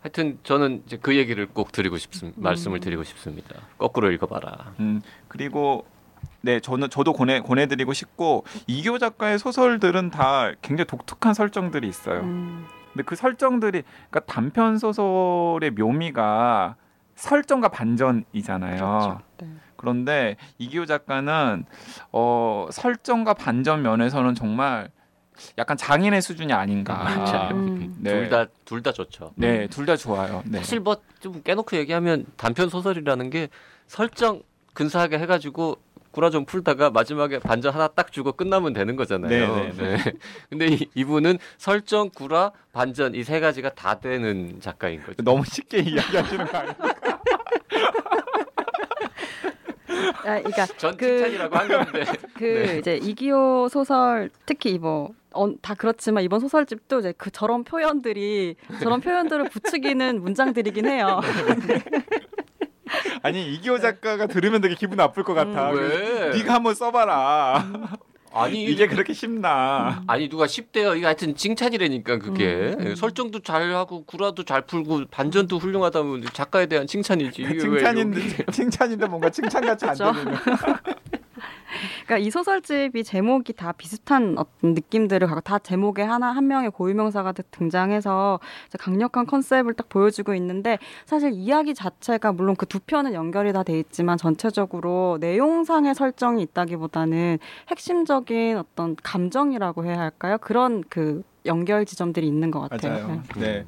하여튼 0.00 0.38
저는 0.44 0.82
이제 0.86 0.96
그 1.00 1.16
얘기를 1.16 1.46
꼭 1.46 1.72
드리고 1.72 1.98
싶습니다. 1.98 2.40
말씀을 2.40 2.80
드리고 2.80 3.04
싶습니다. 3.04 3.54
거꾸로 3.78 4.10
읽어봐라. 4.12 4.72
음 4.80 5.02
그리고 5.28 5.84
네 6.48 6.60
저는 6.60 6.88
저도 6.88 7.12
권해 7.12 7.40
권해드리고 7.40 7.92
싶고 7.92 8.44
이교 8.66 8.98
작가의 8.98 9.38
소설들은 9.38 10.10
다 10.10 10.50
굉장히 10.62 10.86
독특한 10.86 11.34
설정들이 11.34 11.86
있어요. 11.86 12.20
음. 12.20 12.64
근데 12.94 13.02
그 13.04 13.16
설정들이 13.16 13.82
그러니까 14.08 14.20
단편 14.32 14.78
소설의 14.78 15.72
묘미가 15.72 16.76
설정과 17.16 17.68
반전이잖아요. 17.68 18.78
그렇죠. 18.78 19.20
네. 19.42 19.48
그런데 19.76 20.36
이기호 20.56 20.86
작가는 20.86 21.66
어, 22.12 22.66
설정과 22.72 23.34
반전 23.34 23.82
면에서는 23.82 24.34
정말 24.34 24.90
약간 25.58 25.76
장인의 25.76 26.22
수준이 26.22 26.54
아닌가. 26.54 27.50
음. 27.52 27.94
네. 28.00 28.22
둘다 28.22 28.46
둘 28.64 28.82
다 28.82 28.92
좋죠. 28.92 29.32
네, 29.34 29.66
둘 29.66 29.84
다 29.84 29.96
좋아요. 29.96 30.42
네. 30.46 30.58
사실 30.60 30.80
뭐 30.80 30.96
좀 31.20 31.42
깨놓고 31.42 31.76
얘기하면 31.76 32.24
단편 32.38 32.70
소설이라는 32.70 33.28
게 33.28 33.48
설정 33.86 34.40
근사하게 34.72 35.18
해가지고 35.18 35.76
구라 36.10 36.30
좀 36.30 36.44
풀다가 36.44 36.90
마지막에 36.90 37.38
반전 37.38 37.72
하나 37.74 37.86
딱 37.88 38.10
주고 38.12 38.32
끝나면 38.32 38.72
되는 38.72 38.96
거잖아요. 38.96 39.56
네, 39.56 39.72
네, 39.76 39.96
네. 39.96 40.12
근데 40.50 40.66
이, 40.68 40.88
이분은 40.94 41.38
설정, 41.58 42.10
구라, 42.10 42.52
반전 42.72 43.14
이 43.14 43.22
세 43.22 43.40
가지가 43.40 43.70
다 43.74 44.00
되는 44.00 44.58
작가인 44.60 45.02
거죠. 45.02 45.22
너무 45.22 45.44
쉽게 45.44 45.78
이야기하시는 45.80 46.46
거 46.46 46.58
아니에요? 46.58 46.74
아, 50.24 50.38
그러니까 50.40 50.66
전 50.76 50.96
그- 50.96 51.06
칭찬이라고 51.06 51.56
한 51.56 51.68
건데. 51.68 52.04
그 52.36 52.44
네. 52.44 52.78
이제 52.78 52.96
이기호 52.96 53.68
소설 53.70 54.30
특히 54.46 54.78
뭐 54.78 55.10
어, 55.32 55.50
다 55.60 55.74
그렇지만 55.74 56.24
이번 56.24 56.40
소설집도 56.40 57.00
이제 57.00 57.12
그 57.16 57.30
저런 57.30 57.64
표현들이 57.64 58.56
저런 58.82 59.00
표현들을 59.00 59.48
부추기는 59.50 60.20
문장들이긴 60.22 60.86
해요. 60.86 61.20
아니 63.22 63.54
이기호 63.54 63.78
작가가 63.78 64.26
들으면 64.26 64.60
되게 64.60 64.74
기분 64.74 64.96
나쁠 64.96 65.24
것 65.24 65.34
같아. 65.34 65.70
음, 65.70 65.76
왜? 65.76 66.30
네가 66.36 66.54
한번 66.54 66.74
써봐라. 66.74 67.88
아니 68.32 68.62
이게 68.64 68.86
그렇게 68.86 69.12
쉽나? 69.14 70.02
아니 70.06 70.28
누가 70.28 70.44
10대요. 70.46 70.96
이게 70.96 71.06
하여튼 71.06 71.34
칭찬이라니까 71.34 72.18
그게 72.18 72.76
음. 72.78 72.94
설정도 72.94 73.40
잘하고 73.40 74.04
구라도 74.04 74.44
잘 74.44 74.62
풀고 74.62 75.06
반전도 75.10 75.58
훌륭하다면 75.58 76.26
작가에 76.32 76.66
대한 76.66 76.86
칭찬이지. 76.86 77.58
칭찬인데 77.58 78.46
칭찬인데 78.52 79.06
뭔가 79.06 79.30
칭찬 79.30 79.64
같이 79.64 79.86
안 79.86 79.94
그렇죠. 79.94 80.12
들리는. 80.12 80.38
그러니까 82.06 82.18
이 82.18 82.30
소설집이 82.30 83.04
제목이 83.04 83.52
다 83.52 83.72
비슷한 83.72 84.36
어떤 84.38 84.74
느낌들을 84.74 85.26
갖고 85.26 85.40
다 85.40 85.58
제목에 85.58 86.02
하나 86.02 86.32
한 86.32 86.46
명의 86.46 86.70
고유명사가 86.70 87.32
등장해서 87.32 88.40
강력한 88.78 89.26
컨셉을 89.26 89.74
딱 89.74 89.88
보여주고 89.88 90.34
있는데 90.34 90.78
사실 91.06 91.32
이야기 91.32 91.74
자체가 91.74 92.32
물론 92.32 92.56
그 92.56 92.66
두 92.66 92.80
편은 92.80 93.14
연결이 93.14 93.52
다 93.52 93.62
돼 93.62 93.78
있지만 93.80 94.16
전체적으로 94.18 95.18
내용상의 95.20 95.94
설정이 95.94 96.42
있다기보다는 96.42 97.38
핵심적인 97.68 98.56
어떤 98.58 98.96
감정이라고 99.02 99.84
해야 99.84 99.98
할까요? 99.98 100.38
그런 100.40 100.84
그 100.88 101.22
연결 101.46 101.84
지점들이 101.86 102.26
있는 102.26 102.50
것 102.50 102.60
같아요. 102.60 102.92
맞아요. 102.92 103.06
음. 103.08 103.22
네. 103.40 103.64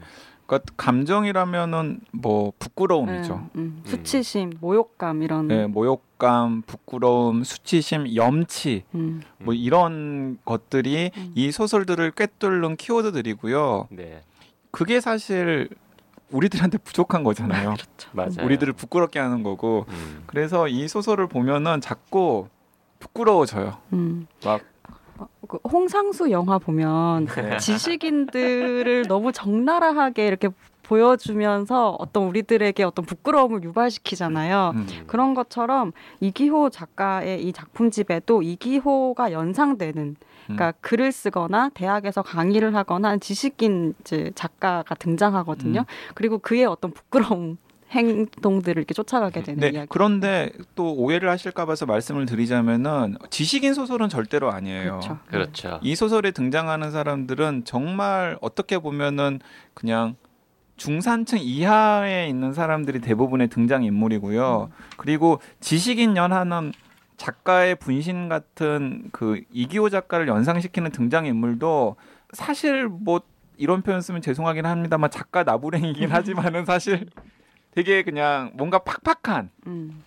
그러니까 0.51 0.73
감정이라면은 0.77 2.01
뭐 2.11 2.53
부끄러움이죠. 2.59 3.35
음, 3.35 3.51
음. 3.55 3.83
수치심, 3.85 4.55
모욕감 4.61 5.23
이런. 5.23 5.47
네, 5.47 5.69
모욕감, 5.69 6.63
부끄러움, 6.63 7.45
수치심, 7.45 8.17
염치 8.17 8.83
음. 8.97 9.23
뭐 9.39 9.55
이런 9.55 10.39
것들이 10.45 11.13
음. 11.17 11.33
이 11.37 11.53
소설들을 11.53 12.11
꿰뚫는 12.11 12.77
키워드들이고요. 12.77 13.89
네 13.91 14.23
그게 14.73 15.01
사실 15.01 15.69
우리들한테 16.33 16.79
부족한 16.79 17.23
거잖아요. 17.23 17.77
맞아요. 18.11 18.31
우리들을 18.43 18.73
부끄럽게 18.73 19.21
하는 19.21 19.45
거고. 19.45 19.87
음. 19.89 20.25
그래서 20.27 20.67
이 20.67 20.89
소설을 20.89 21.29
보면은 21.29 21.81
자꾸 21.81 22.49
부끄러워져요. 22.99 23.79
음. 23.93 24.27
막 24.45 24.61
어, 24.61 24.65
그 25.49 25.59
홍상수 25.71 26.31
영화 26.31 26.59
보면 26.59 27.27
네. 27.27 27.57
지식인들을 27.59 29.07
너무 29.09 29.33
적나라하게 29.33 30.27
이렇게 30.27 30.49
보여주면서 30.83 31.97
어떤 32.01 32.25
우리들에게 32.25 32.83
어떤 32.83 33.05
부끄러움을 33.05 33.63
유발시키잖아요. 33.63 34.73
음. 34.75 34.87
그런 35.07 35.35
것처럼 35.35 35.93
이기호 36.19 36.71
작가의 36.71 37.45
이 37.45 37.53
작품집에도 37.53 38.43
이기호가 38.43 39.31
연상되는 39.31 40.17
그러니까 40.45 40.73
글을 40.81 41.13
쓰거나 41.13 41.71
대학에서 41.75 42.23
강의를 42.23 42.75
하거나 42.75 43.17
지식인 43.19 43.95
작가가 44.35 44.95
등장하거든요. 44.97 45.81
음. 45.81 46.13
그리고 46.15 46.39
그의 46.39 46.65
어떤 46.65 46.91
부끄러움 46.91 47.57
행동들을 47.91 48.79
이렇게 48.79 48.95
쫓아가게 48.95 49.43
되는 49.43 49.61
네, 49.61 49.69
이야기. 49.71 49.87
그런데 49.89 50.53
또 50.75 50.95
오해를 50.95 51.29
하실까 51.29 51.67
봐서 51.67 51.87
말씀을 51.87 52.27
드리자면은 52.27 53.17
지식인 53.31 53.75
소설은 53.75 54.09
절대로 54.09 54.51
아니에요. 54.53 55.01
그렇죠. 55.01 55.19
그렇죠. 55.27 55.81
이 55.83 55.97
소설에 55.97 56.31
등장하는 56.31 56.93
사람들은 56.93 57.65
정말 57.65 58.39
어떻게 58.41 58.79
보면은 58.79 59.41
그냥 59.75 60.17
중산층 60.77 61.39
이하에 61.41 62.29
있는 62.29 62.55
사람들이 62.55 63.01
대부분의 63.01 63.49
등장 63.49 63.85
인물이고요. 63.85 64.71
그리고 64.97 65.41
지식인 65.61 66.17
연하는 66.17 66.73
작가의 67.19 67.75
분신 67.75 68.31
같은 68.31 69.11
그 69.13 69.43
이기호 69.53 69.91
작가를 69.91 70.27
연상시키는 70.27 70.91
등장 70.91 71.27
인물도 71.27 71.97
사실 72.33 72.89
뭐 72.89 73.21
이런 73.59 73.83
표현 73.83 74.01
쓰면 74.01 74.23
죄송하긴 74.23 74.65
합니다만 74.65 75.11
작가 75.11 75.43
나부랭이긴 75.45 76.09
하지만은 76.13 76.65
사실 76.65 77.07
되게 77.73 78.03
그냥 78.03 78.51
뭔가 78.55 78.79
팍팍한 78.79 79.51
음. 79.67 80.05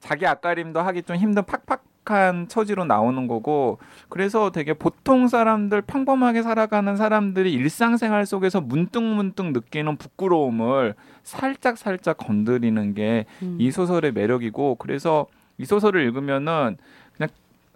자기 0.00 0.26
앞가림도 0.26 0.80
하기 0.80 1.02
좀 1.02 1.16
힘든 1.16 1.42
팍팍한 1.44 2.48
처지로 2.48 2.84
나오는 2.84 3.26
거고 3.26 3.78
그래서 4.08 4.50
되게 4.50 4.74
보통 4.74 5.26
사람들 5.26 5.82
평범하게 5.82 6.42
살아가는 6.42 6.96
사람들이 6.96 7.52
일상생활 7.52 8.26
속에서 8.26 8.60
문득문득 8.60 9.52
느끼는 9.52 9.96
부끄러움을 9.96 10.94
살짝 11.22 11.78
살짝 11.78 12.16
건드리는 12.18 12.94
게이 12.94 13.24
음. 13.42 13.70
소설의 13.70 14.12
매력이고 14.12 14.76
그래서 14.76 15.26
이 15.58 15.64
소설을 15.64 16.02
읽으면은 16.02 16.76
그냥 17.16 17.28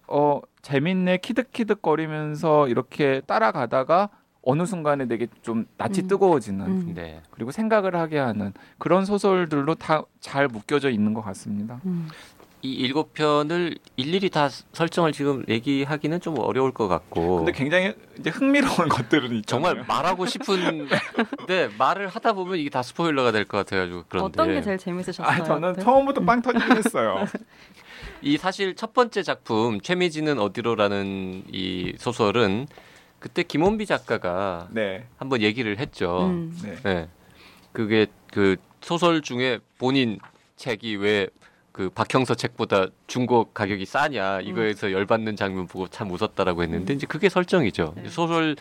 어 0.07 0.41
재밌네 0.63 1.19
키득키득 1.19 1.83
거리면서 1.83 2.69
이렇게 2.69 3.21
따라가다가 3.27 4.09
어느 4.43 4.67
순간에 4.67 5.07
되게 5.07 5.27
좀 5.43 5.67
낯이 5.77 6.01
음. 6.01 6.09
뜨거워지는 6.09 6.67
음. 6.67 6.93
네. 6.95 7.21
그리고 7.31 7.51
생각을 7.53 7.95
하게 7.97 8.19
하는 8.19 8.53
그런 8.79 9.05
소설들로 9.05 9.75
다 9.77 10.03
잘 10.21 10.47
묶여져 10.47 10.89
있는 10.91 11.15
것 11.15 11.21
같습니다. 11.23 11.81
음. 11.85 12.09
이 12.65 12.73
일곱 12.73 13.13
편을 13.13 13.77
일일이 13.97 14.31
다 14.31 14.49
설정을 14.49 15.11
지금 15.11 15.45
얘기하기는 15.49 16.21
좀 16.21 16.39
어려울 16.39 16.71
것 16.73 16.87
같고. 16.87 17.39
근데 17.39 17.51
굉장히 17.51 17.93
이제 18.21 18.31
흥미로운 18.31 18.87
것들은 18.89 19.33
있잖아요. 19.39 19.45
정말 19.75 19.85
말하고 19.89 20.27
싶은데 20.27 20.89
말을 21.77 22.07
하다 22.07 22.35
보면 22.35 22.59
이게 22.59 22.71
다 22.71 22.83
스포일러가 22.83 23.33
될 23.33 23.47
것 23.47 23.59
같아가지고 23.59 24.05
그런데 24.09 24.25
어떤 24.43 24.55
게 24.55 24.63
제일 24.63 24.79
재밌으셨어요? 24.79 25.27
아 25.27 25.43
저는 25.43 25.73
네. 25.75 25.83
처음부터 25.83 26.21
빵 26.25 26.41
터지긴 26.41 26.77
했어요. 26.77 27.25
이 28.23 28.37
사실 28.37 28.77
첫 28.77 28.93
번째 28.95 29.25
작품 29.25 29.81
최미진은 29.81 30.39
어디로라는 30.39 31.45
이 31.51 31.95
소설은 31.99 32.69
그때 33.23 33.43
김원비 33.43 33.87
작가가 33.87 34.69
네, 34.71 35.07
한번 35.17 35.41
얘기를 35.41 35.79
했죠. 35.79 36.27
음. 36.27 36.59
네, 36.63 36.77
네. 36.83 37.09
그게 37.73 38.07
그 38.33 38.57
소설 38.81 39.23
중에 39.23 39.61
본인 39.79 40.19
책이 40.57 40.97
왜 40.97 41.29
그 41.73 41.89
박형서 41.89 42.35
책보다 42.35 42.87
중고 43.07 43.45
가격이 43.53 43.87
싸냐 43.87 44.43
이거에서 44.43 44.93
열받는 44.93 45.37
장면 45.37 45.67
보고 45.67 45.89
참 45.89 46.11
웃었다라고 46.11 46.63
했는데 46.63 46.93
이제 46.93 47.07
그게 47.07 47.31
설정이죠. 47.31 47.95
네. 47.97 48.09
소설 48.11 48.57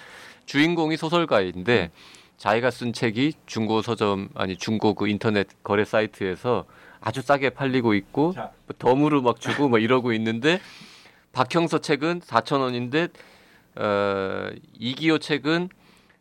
주인공이 0.45 0.95
소설가인데 0.95 1.91
자기가 2.37 2.71
쓴 2.71 2.93
책이 2.93 3.33
중고 3.45 3.81
서점 3.81 4.29
아니 4.33 4.55
중고 4.55 4.93
그 4.93 5.07
인터넷 5.09 5.47
거래 5.61 5.83
사이트에서 5.83 6.65
아주 7.01 7.21
싸게 7.21 7.51
팔리고 7.51 7.93
있고 7.95 8.31
자. 8.33 8.51
뭐 8.65 8.75
덤으로 8.79 9.21
막 9.21 9.41
주고 9.41 9.67
막 9.67 9.83
이러고 9.83 10.13
있는데 10.13 10.61
박형서 11.33 11.79
책은 11.79 12.21
4천 12.21 12.61
원인데 12.61 13.09
어, 13.75 14.49
이기호 14.79 15.19
책은 15.19 15.69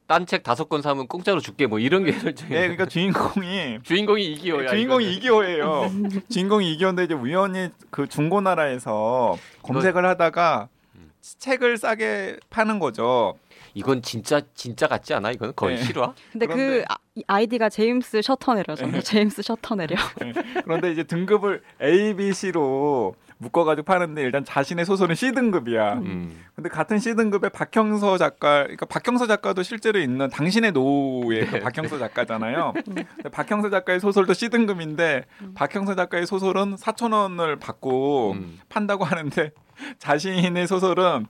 딴 0.07 0.27
책 0.27 0.43
다섯 0.43 0.69
권 0.69 0.83
사면 0.83 1.07
공짜로 1.07 1.41
줄게 1.41 1.67
뭐 1.67 1.79
이런 1.79 2.05
게 2.05 2.13
설정이. 2.13 2.51
네, 2.51 2.61
그러니까 2.63 2.87
주인공이 2.87 3.79
주인공이 3.85 4.25
이기호야. 4.33 4.69
주인공이 4.71 5.05
이거는. 5.05 5.17
이기호예요. 5.19 5.91
주인공이 6.31 6.73
이기호인데 6.73 7.05
이제 7.05 7.15
우연히 7.15 7.69
그 7.91 8.09
중고나라에서 8.09 9.37
검색을 9.63 10.05
하다가 10.05 10.69
음. 10.97 11.13
책을 11.21 11.77
싸게 11.77 12.39
파는 12.51 12.81
거죠. 12.81 13.39
이건 13.75 14.03
진짜 14.03 14.41
진짜 14.55 14.89
같지 14.89 15.15
않아? 15.15 15.31
이거는 15.31 15.55
거의 15.55 15.77
네. 15.77 15.85
실화? 15.85 16.13
근데 16.33 16.47
그런데- 16.47 16.79
그 16.81 16.85
아, 16.89 16.97
이 17.15 17.23
아이디가 17.29 17.69
제임스 17.69 18.21
셔터내려잖아요. 18.23 18.93
네. 18.97 19.01
제임스 19.01 19.43
셔터내려. 19.43 19.95
그런데 20.65 20.91
이제 20.91 21.05
등급을 21.05 21.63
A, 21.81 22.15
B, 22.17 22.33
C로 22.35 23.15
묶어가지고 23.41 23.85
파는데 23.85 24.23
일단 24.23 24.45
자신의 24.45 24.85
소설은 24.85 25.15
C 25.15 25.33
등급이야. 25.33 25.95
음. 25.95 26.45
근데 26.55 26.69
같은 26.69 26.99
C 26.99 27.15
등급의 27.15 27.51
박형서 27.51 28.19
작가, 28.19 28.63
그러니까 28.63 28.85
박형서 28.87 29.27
작가도 29.27 29.63
실제로 29.63 29.99
있는 29.99 30.29
당신의 30.29 30.73
노의 30.73 31.47
그 31.47 31.53
네. 31.57 31.61
박형서 31.61 31.99
작가잖아요. 31.99 32.75
근데 32.85 33.07
박형서 33.33 33.71
작가의 33.71 33.99
소설도 34.01 34.35
C 34.35 34.51
등급인데 34.51 35.25
박형서 35.55 35.95
작가의 35.95 36.27
소설은 36.27 36.77
4천 36.77 37.15
원을 37.15 37.57
받고 37.57 38.33
음. 38.33 38.61
판다고 38.69 39.05
하는데 39.05 39.53
자신의 39.99 40.67
소설은 40.67 41.27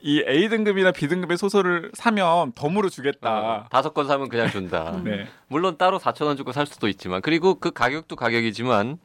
이 0.00 0.24
A 0.26 0.48
등급이나 0.48 0.90
B 0.90 1.06
등급의 1.06 1.36
소설을 1.38 1.90
사면 1.94 2.52
덤으로 2.54 2.86
어, 2.86 2.90
주겠다. 2.90 3.68
다섯 3.70 3.94
권 3.94 4.08
사면 4.08 4.28
그냥 4.28 4.50
준다. 4.50 5.00
네. 5.04 5.28
물론 5.46 5.78
따로 5.78 5.98
4천 6.00 6.26
원 6.26 6.36
주고 6.36 6.50
살 6.50 6.66
수도 6.66 6.88
있지만 6.88 7.22
그리고 7.22 7.54
그 7.60 7.70
가격도 7.70 8.16
가격이지만 8.16 8.98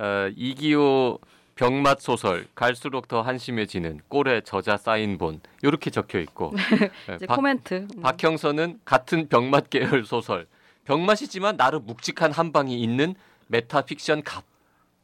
어, 0.00 0.28
이기호 0.34 1.18
병맛 1.62 2.00
소설 2.00 2.46
갈수록 2.54 3.08
더 3.08 3.20
한심해지는 3.20 4.00
꼴의 4.08 4.42
저자 4.44 4.76
사인본 4.76 5.40
이렇게 5.62 5.90
적혀 5.90 6.20
있고 6.20 6.52
예, 7.10 7.16
이제 7.16 7.26
박, 7.26 7.34
코멘트. 7.34 7.88
음. 7.96 8.00
박형서는 8.00 8.78
같은 8.84 9.28
병맛 9.28 9.68
계열 9.68 10.04
소설 10.04 10.46
병맛이지만 10.84 11.56
나름 11.56 11.84
묵직한 11.84 12.30
한 12.30 12.52
방이 12.52 12.80
있는 12.80 13.16
metafiction 13.48 14.22
갑 14.22 14.44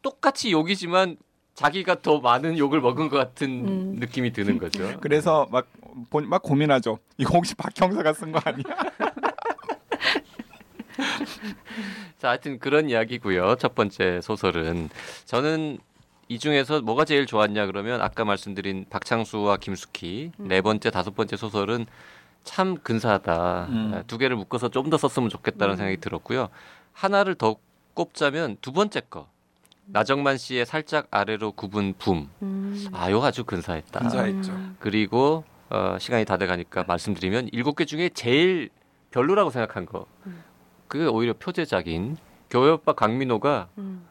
똑같이 0.01 0.53
욕이지만 0.53 1.17
자기가 1.55 2.03
더 2.03 2.21
많은 2.21 2.57
욕을 2.57 2.81
먹은 2.81 3.09
것 3.09 3.17
같은 3.17 3.49
음. 3.67 3.97
느낌이 3.99 4.33
드는 4.33 4.59
거죠. 4.59 4.97
그래서 5.03 5.49
막, 5.51 5.67
본- 6.11 6.29
막 6.29 6.40
고민하죠. 6.43 6.99
이거 7.17 7.31
혹시 7.35 7.55
박형서가 7.57 8.12
쓴 8.12 8.31
거 8.33 8.40
아니야? 8.45 8.62
자, 12.19 12.29
하여튼 12.31 12.59
그런 12.61 12.88
이야기고요. 12.90 13.57
첫 13.57 13.75
번째 13.75 14.21
소설은 14.21 14.88
저는 15.25 15.79
이 16.29 16.39
중에서 16.39 16.81
뭐가 16.81 17.05
제일 17.05 17.27
좋았냐 17.27 17.67
그러면 17.67 18.01
아까 18.01 18.25
말씀드린 18.25 18.87
박창수와 18.89 19.59
김숙희 19.59 20.33
네 20.39 20.61
번째, 20.61 20.91
다섯 20.91 21.15
번째 21.15 21.37
소설은 21.37 21.87
참 22.45 22.77
근사하다. 22.79 23.67
음. 23.69 23.93
아, 23.95 24.03
두 24.03 24.19
개를 24.19 24.37
묶어서 24.37 24.69
좀 24.71 24.91
더 24.91 24.97
썼으면 24.99 25.29
좋겠다는 25.31 25.75
음. 25.75 25.77
생각이 25.77 25.97
들었고요. 25.99 26.49
하나를 26.93 27.35
더 27.35 27.57
꼽자면 27.95 28.57
두 28.61 28.73
번째 28.73 29.01
거. 29.09 29.29
나정만 29.87 30.39
씨의 30.39 30.65
살짝 30.67 31.09
아래로 31.11 31.53
굽은 31.53 31.95
붐. 31.99 32.29
음. 32.43 32.87
아, 32.93 33.09
이거 33.11 33.25
아주 33.25 33.45
근사했다. 33.45 34.01
근사했죠. 34.01 34.53
음. 34.53 34.77
그리고 34.79 35.45
어, 35.71 35.97
시간이 35.99 36.25
다 36.25 36.37
돼 36.37 36.47
가니까 36.47 36.85
말씀드리면 36.87 37.49
일곱 37.53 37.77
개 37.77 37.85
중에 37.85 38.09
제일 38.11 38.71
별로라고 39.11 39.51
생각한 39.51 39.87
거. 39.87 40.07
그게 40.89 41.07
오히려 41.07 41.33
표제작인 41.35 42.17
교회 42.51 42.71
오빠 42.71 42.93
강민호가 42.93 43.69
음. 43.79 44.07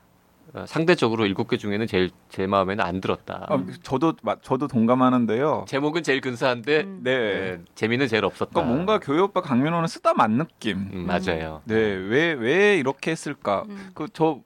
어, 0.54 0.66
상대적으로 0.68 1.26
일곱 1.26 1.48
개 1.50 1.58
중에는 1.58 1.88
제일 1.88 2.12
제 2.30 2.46
마음에는 2.46 2.84
안 2.86 3.02
들었다. 3.02 3.48
아, 3.50 3.58
저도 3.82 4.14
마- 4.22 4.36
저도 4.42 4.68
동감하는데요. 4.68 5.66
제목은 5.68 6.04
제일 6.04 6.22
근사한데 6.22 6.82
음. 6.82 7.00
네. 7.04 7.12
예, 7.12 7.60
재미는 7.74 8.08
제일 8.08 8.24
없었다. 8.24 8.52
그러니까 8.52 8.72
뭔가 8.74 9.00
교회 9.00 9.20
오빠 9.20 9.42
강민호는 9.42 9.88
쓰다 9.88 10.14
만 10.14 10.38
느낌. 10.38 10.90
음, 10.94 11.06
맞아요. 11.08 11.62
네, 11.66 11.76
왜 11.76 12.34
왜 12.34 12.78
이렇게 12.78 13.10
했을까? 13.12 13.64
음. 13.68 13.90
그저 13.96 14.42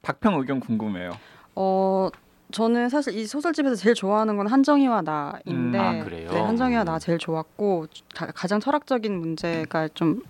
박평 0.00 0.34
의견 0.40 0.58
궁금해요. 0.58 1.10
어 1.54 2.08
저는 2.50 2.88
사실 2.88 3.14
이 3.16 3.26
소설집에서 3.26 3.74
제일 3.76 3.94
좋아하는 3.94 4.36
건 4.38 4.46
한정희와 4.46 5.02
나인데 5.02 5.50
음, 5.50 5.74
아, 5.76 6.04
그래요? 6.04 6.30
네, 6.30 6.40
한정희와 6.40 6.84
나 6.84 6.98
제일 6.98 7.18
좋았고 7.18 7.86
가, 8.14 8.26
가장 8.26 8.58
철학적인 8.58 9.12
문제가 9.18 9.88
좀 9.94 10.22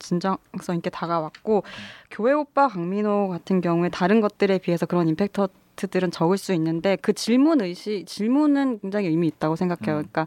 진정성 0.00 0.76
있게 0.76 0.90
다가왔고 0.90 1.62
교회 2.10 2.32
오빠 2.32 2.66
강민호 2.68 3.28
같은 3.28 3.60
경우에 3.60 3.88
다른 3.88 4.20
것들에 4.20 4.58
비해서 4.58 4.86
그런 4.86 5.08
임팩트들은 5.08 6.10
적을 6.10 6.36
수 6.36 6.52
있는데 6.54 6.96
그 6.96 7.12
질문 7.12 7.60
의식 7.60 8.04
질문은 8.06 8.80
굉장히 8.80 9.06
의미 9.06 9.28
있다고 9.28 9.54
생각해요. 9.56 9.98
음. 9.98 10.08
그러니까 10.10 10.26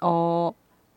어 0.00 0.52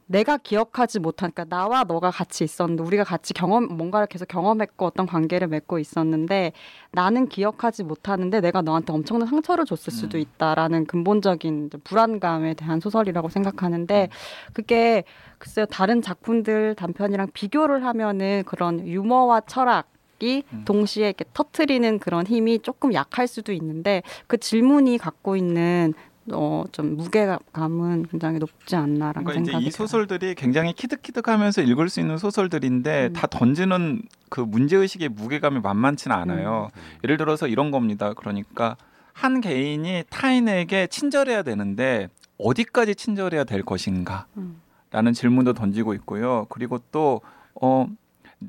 내가 0.05 0.37
기억하지 0.37 0.99
못한 0.99 1.31
그러니까 1.31 1.55
나와 1.55 1.83
너가 1.83 2.11
같이 2.11 2.43
있었는데 2.43 2.83
우리가 2.83 3.03
같이 3.03 3.33
경험 3.33 3.65
뭔가를 3.65 4.07
계속 4.07 4.27
경험했고 4.27 4.85
어떤 4.85 5.05
관계를 5.05 5.47
맺고 5.47 5.79
있었는데 5.79 6.51
나는 6.91 7.27
기억하지 7.27 7.83
못하는데 7.83 8.41
내가 8.41 8.61
너한테 8.61 8.93
엄청난 8.93 9.27
상처를 9.27 9.65
줬을 9.65 9.93
수도 9.93 10.17
음. 10.17 10.21
있다라는 10.21 10.85
근본적인 10.85 11.69
불안감에 11.83 12.53
대한 12.53 12.79
소설이라고 12.79 13.29
생각하는데 13.29 14.09
그게 14.53 15.03
글쎄요 15.37 15.65
다른 15.65 16.01
작품들 16.01 16.75
단편이랑 16.75 17.29
비교를 17.33 17.85
하면은 17.85 18.43
그런 18.45 18.85
유머와 18.85 19.41
철학 19.41 19.87
이 20.19 20.43
음. 20.53 20.63
동시에 20.63 21.07
이렇게 21.07 21.25
터트리는 21.33 21.99
그런 21.99 22.25
힘이 22.25 22.59
조금 22.59 22.93
약할 22.93 23.27
수도 23.27 23.51
있는데 23.51 24.03
그 24.27 24.37
질문이 24.37 24.97
갖고 24.97 25.35
있는 25.35 25.93
어 26.31 26.63
좀 26.71 26.95
무게감은 26.97 28.07
굉장히 28.09 28.39
높지 28.39 28.75
않나라는 28.75 29.23
그러니까 29.25 29.33
이제 29.41 29.51
생각이 29.51 29.65
이 29.65 29.69
들어요. 29.69 29.87
소설들이 29.87 30.35
굉장히 30.35 30.73
키득키득하면서 30.73 31.61
읽을 31.63 31.89
수 31.89 31.99
있는 31.99 32.17
소설들인데 32.17 33.07
음. 33.07 33.13
다 33.13 33.27
던지는 33.27 34.01
그 34.29 34.41
문제 34.41 34.77
의식의 34.77 35.09
무게감이 35.09 35.59
만만치는 35.59 36.15
않아요. 36.15 36.69
음. 36.73 36.81
예를 37.03 37.17
들어서 37.17 37.47
이런 37.47 37.71
겁니다. 37.71 38.13
그러니까 38.13 38.77
한 39.11 39.41
개인이 39.41 40.03
타인에게 40.09 40.87
친절해야 40.87 41.43
되는데 41.43 42.09
어디까지 42.37 42.95
친절해야 42.95 43.43
될 43.43 43.61
것인가? 43.61 44.25
음. 44.37 44.61
라는 44.91 45.13
질문도 45.13 45.53
던지고 45.53 45.93
있고요. 45.95 46.45
그리고 46.49 46.79
또, 46.91 47.21
어, 47.61 47.87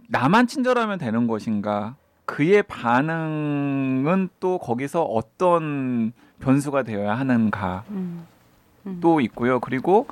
나만 0.08 0.46
친절하면 0.46 0.98
되는 0.98 1.26
것인가? 1.26 1.96
그의 2.24 2.62
반응은 2.62 4.28
또 4.40 4.58
거기서 4.58 5.02
어떤 5.02 6.12
변수가 6.40 6.82
되어야 6.82 7.14
하는가? 7.14 7.84
음. 7.90 8.26
음. 8.86 8.98
또 9.00 9.20
있고요. 9.20 9.60
그리고, 9.60 10.06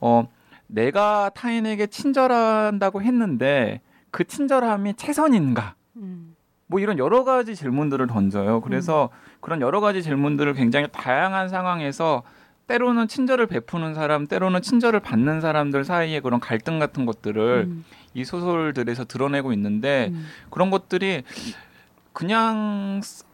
어, 0.00 0.28
내가 0.66 1.30
타인에게 1.34 1.86
친절한다고 1.86 3.02
했는데 3.02 3.80
그 4.10 4.24
친절함이 4.24 4.94
최선인가? 4.94 5.74
음. 5.96 6.34
뭐 6.66 6.80
이런 6.80 6.98
여러 6.98 7.24
가지 7.24 7.54
질문들을 7.54 8.06
던져요. 8.06 8.60
그래서 8.60 9.10
그런 9.40 9.60
여러 9.60 9.80
가지 9.80 10.02
질문들을 10.02 10.54
굉장히 10.54 10.88
다양한 10.90 11.48
상황에서 11.48 12.22
때로는 12.66 13.08
친절을 13.08 13.46
베푸는 13.46 13.94
사람, 13.94 14.26
때로는 14.26 14.62
친절을 14.62 15.00
받는 15.00 15.40
사람들 15.42 15.84
사이의 15.84 16.22
그런 16.22 16.40
갈등 16.40 16.78
같은 16.78 17.04
것들을 17.04 17.66
음. 17.68 17.84
이 18.14 18.24
소설들에서 18.24 19.04
드러내고 19.04 19.52
있는데 19.52 20.08
음. 20.12 20.26
그런 20.50 20.70
것들이 20.70 21.22
그냥 22.12 23.00
스- 23.02 23.24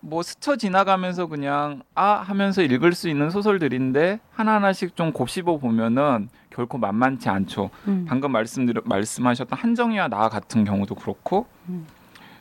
뭐 0.00 0.22
스쳐 0.22 0.56
지나가면서 0.56 1.26
그냥 1.26 1.82
아 1.94 2.14
하면서 2.14 2.60
읽을 2.62 2.92
수 2.92 3.08
있는 3.08 3.30
소설들인데 3.30 4.18
하나하나씩 4.32 4.96
좀 4.96 5.12
곱씹어 5.12 5.58
보면은 5.58 6.28
결코 6.50 6.76
만만치 6.78 7.28
않죠. 7.28 7.70
음. 7.86 8.04
방금 8.08 8.32
말씀드려 8.32 8.82
말씀하셨던 8.84 9.56
한정희와 9.58 10.08
나 10.08 10.28
같은 10.28 10.64
경우도 10.64 10.96
그렇고 10.96 11.46
음. 11.68 11.86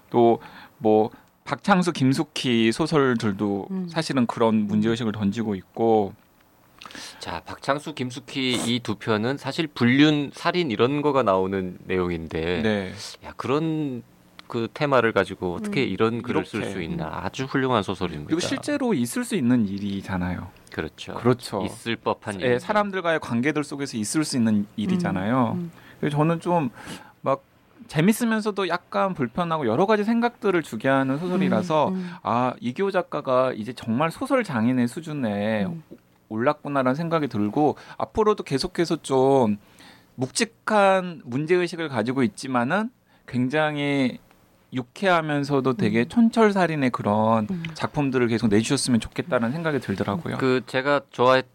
또뭐 0.09 1.11
박창수, 1.43 1.91
김숙희 1.93 2.71
소설들도 2.71 3.67
음. 3.71 3.87
사실은 3.89 4.25
그런 4.25 4.67
문제 4.67 4.89
의식을 4.89 5.11
던지고 5.11 5.55
있고 5.55 6.13
자, 7.19 7.41
박창수, 7.45 7.93
김숙희 7.93 8.53
이 8.75 8.79
두 8.79 8.95
편은 8.95 9.37
사실 9.37 9.67
불륜, 9.67 10.31
살인 10.33 10.71
이런 10.71 11.01
거가 11.01 11.23
나오는 11.23 11.77
내용인데 11.85 12.61
네. 12.61 12.91
야, 13.25 13.33
그런 13.37 14.03
그 14.47 14.67
테마를 14.73 15.13
가지고 15.13 15.53
어떻게 15.53 15.83
음. 15.83 15.87
이런 15.89 16.21
글을 16.21 16.45
쓸. 16.45 16.65
수 16.71 16.81
있나 16.81 17.21
아주 17.23 17.45
훌륭한 17.45 17.83
소설입니다. 17.83 18.27
그리고 18.27 18.39
실제로 18.41 18.93
있을 18.93 19.23
수 19.23 19.35
있는 19.35 19.67
일이잖아요. 19.67 20.49
그렇죠. 20.73 21.13
그렇죠. 21.15 21.63
있을 21.65 21.95
법한 21.95 22.41
예, 22.41 22.45
일. 22.47 22.59
사람들과의 22.59 23.19
관계들 23.21 23.63
속에서 23.63 23.97
있을 23.97 24.23
수 24.25 24.35
있는 24.37 24.65
일이잖아요. 24.75 25.53
음. 25.57 25.71
그래서 25.99 26.17
저는 26.17 26.39
좀 26.39 26.69
막 27.23 27.43
재밌으면서도 27.87 28.67
약간 28.67 29.13
불편하고 29.13 29.67
여러 29.67 29.85
가지 29.85 30.03
생각들을 30.03 30.63
주게 30.63 30.87
하는 30.87 31.17
소설이라서 31.19 31.89
음, 31.89 31.93
음. 31.95 32.09
아 32.23 32.53
이기호 32.59 32.89
작가가 32.89 33.51
이제 33.53 33.73
정말 33.73 34.09
소설 34.11 34.43
장인의 34.43 34.87
수준에 34.87 35.65
음. 35.65 35.83
올랐구나라는 36.31 36.95
생각이 36.95 37.27
들고 37.27 37.75
앞으로도 37.97 38.43
계속해서 38.43 39.01
좀 39.01 39.57
묵직한 40.15 41.21
문제 41.25 41.55
의식을 41.55 41.89
가지고 41.89 42.23
있지만은 42.23 42.89
굉장히 43.27 44.19
유쾌하면서도 44.73 45.73
되게 45.73 46.01
음. 46.01 46.07
촌철살인의 46.07 46.91
그런 46.91 47.47
음. 47.49 47.63
작품들을 47.73 48.27
계속 48.27 48.47
내주셨으면 48.47 48.99
좋겠다는 48.99 49.51
생각이 49.51 49.79
들더라고요. 49.79 50.37
그 50.37 50.61
제가 50.65 51.01
좋아했 51.11 51.45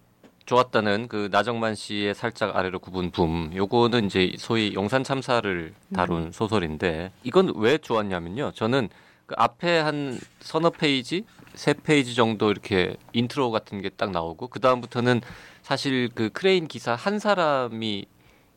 좋았다는 0.45 1.09
그 1.09 1.29
나정만 1.33 1.75
씨의 1.75 2.15
살짝 2.15 2.57
아래로 2.57 2.79
굽은 2.79 3.11
붐 3.11 3.51
요거는 3.53 4.07
이제 4.07 4.33
소위 4.39 4.75
용산 4.75 5.03
참사를 5.03 5.75
다룬 5.93 6.31
소설인데 6.31 7.11
이건 7.25 7.53
왜 7.57 7.79
좋았냐면요 7.79 8.53
저는 8.53 8.89
그 9.27 9.35
앞에 9.37 9.79
한 9.81 10.19
서너 10.39 10.71
페이지 10.71 11.25
세 11.57 11.73
페이지 11.75 12.15
정도 12.15 12.51
이렇게 12.51 12.97
인트로 13.13 13.51
같은 13.51 13.83
게 13.83 13.91
딱 13.97 14.11
나오고 14.13 14.49
그 14.49 14.61
다음부터는 14.61 15.21
사실 15.63 16.09
그 16.15 16.29
크레인 16.31 16.69
기사 16.69 16.95
한 16.95 17.19
사람이 17.19 18.07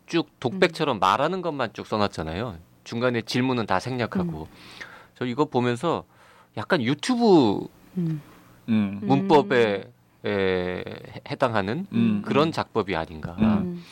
쭉 0.06 0.28
독백처럼 0.40 1.00
말하는 1.00 1.42
것만 1.42 1.70
쭉 1.74 1.88
써놨잖아요 1.88 2.58
중간에 2.84 3.22
질문은 3.22 3.66
다 3.66 3.80
생략하고 3.80 4.48
저 5.18 5.26
이거 5.26 5.46
보면서 5.46 6.04
약간 6.58 6.82
유튜브 6.84 7.68
음. 7.98 8.22
음. 8.68 9.00
문법에 9.02 9.90
에, 10.26 10.84
해당하는 11.30 11.88
음. 11.94 12.22
그런 12.26 12.52
작법이 12.52 12.96
아닌가. 12.96 13.36
음. 13.40 13.44
음. 13.46 13.84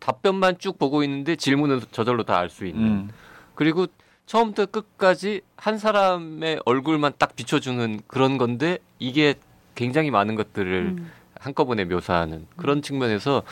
답변만 0.00 0.58
쭉 0.58 0.78
보고 0.78 1.02
있는데 1.04 1.36
질문은 1.36 1.80
저절로 1.92 2.24
다 2.24 2.36
알 2.38 2.50
수 2.50 2.66
있는. 2.66 2.82
음. 2.84 3.10
그리고 3.54 3.86
처음부터 4.26 4.66
끝까지 4.66 5.42
한 5.56 5.78
사람의 5.78 6.60
얼굴만 6.64 7.12
딱 7.18 7.34
비춰주는 7.36 8.00
그런 8.06 8.38
건데 8.38 8.78
이게 8.98 9.34
굉장히 9.74 10.10
많은 10.10 10.34
것들을 10.34 10.94
음. 10.98 11.10
한꺼번에 11.38 11.84
묘사하는 11.84 12.46
그런 12.56 12.82
측면에서 12.82 13.42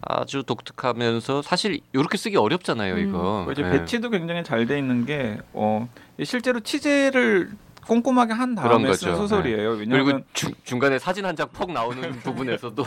아주 0.00 0.44
독특하면서 0.44 1.42
사실 1.42 1.80
이렇게 1.92 2.16
쓰기 2.16 2.36
어렵잖아요, 2.36 2.94
음. 2.94 3.08
이거. 3.08 3.48
이제 3.50 3.62
예. 3.64 3.70
배치도 3.70 4.10
굉장히 4.10 4.44
잘 4.44 4.64
돼 4.66 4.78
있는 4.78 5.04
게 5.04 5.38
어, 5.52 5.88
실제로 6.22 6.60
취재를 6.60 7.50
꼼꼼하게 7.88 8.32
한 8.32 8.54
다음에 8.54 8.86
거죠. 8.86 9.06
네. 9.06 9.12
쓴 9.12 9.16
소설이에요. 9.16 9.76
그리고 9.76 9.80
왜냐하면 9.80 10.24
중, 10.32 10.52
중간에 10.62 11.00
사진 11.00 11.24
한 11.26 11.34
장 11.34 11.48
퍽 11.52 11.72
나오는 11.72 12.00
부분에서도 12.22 12.84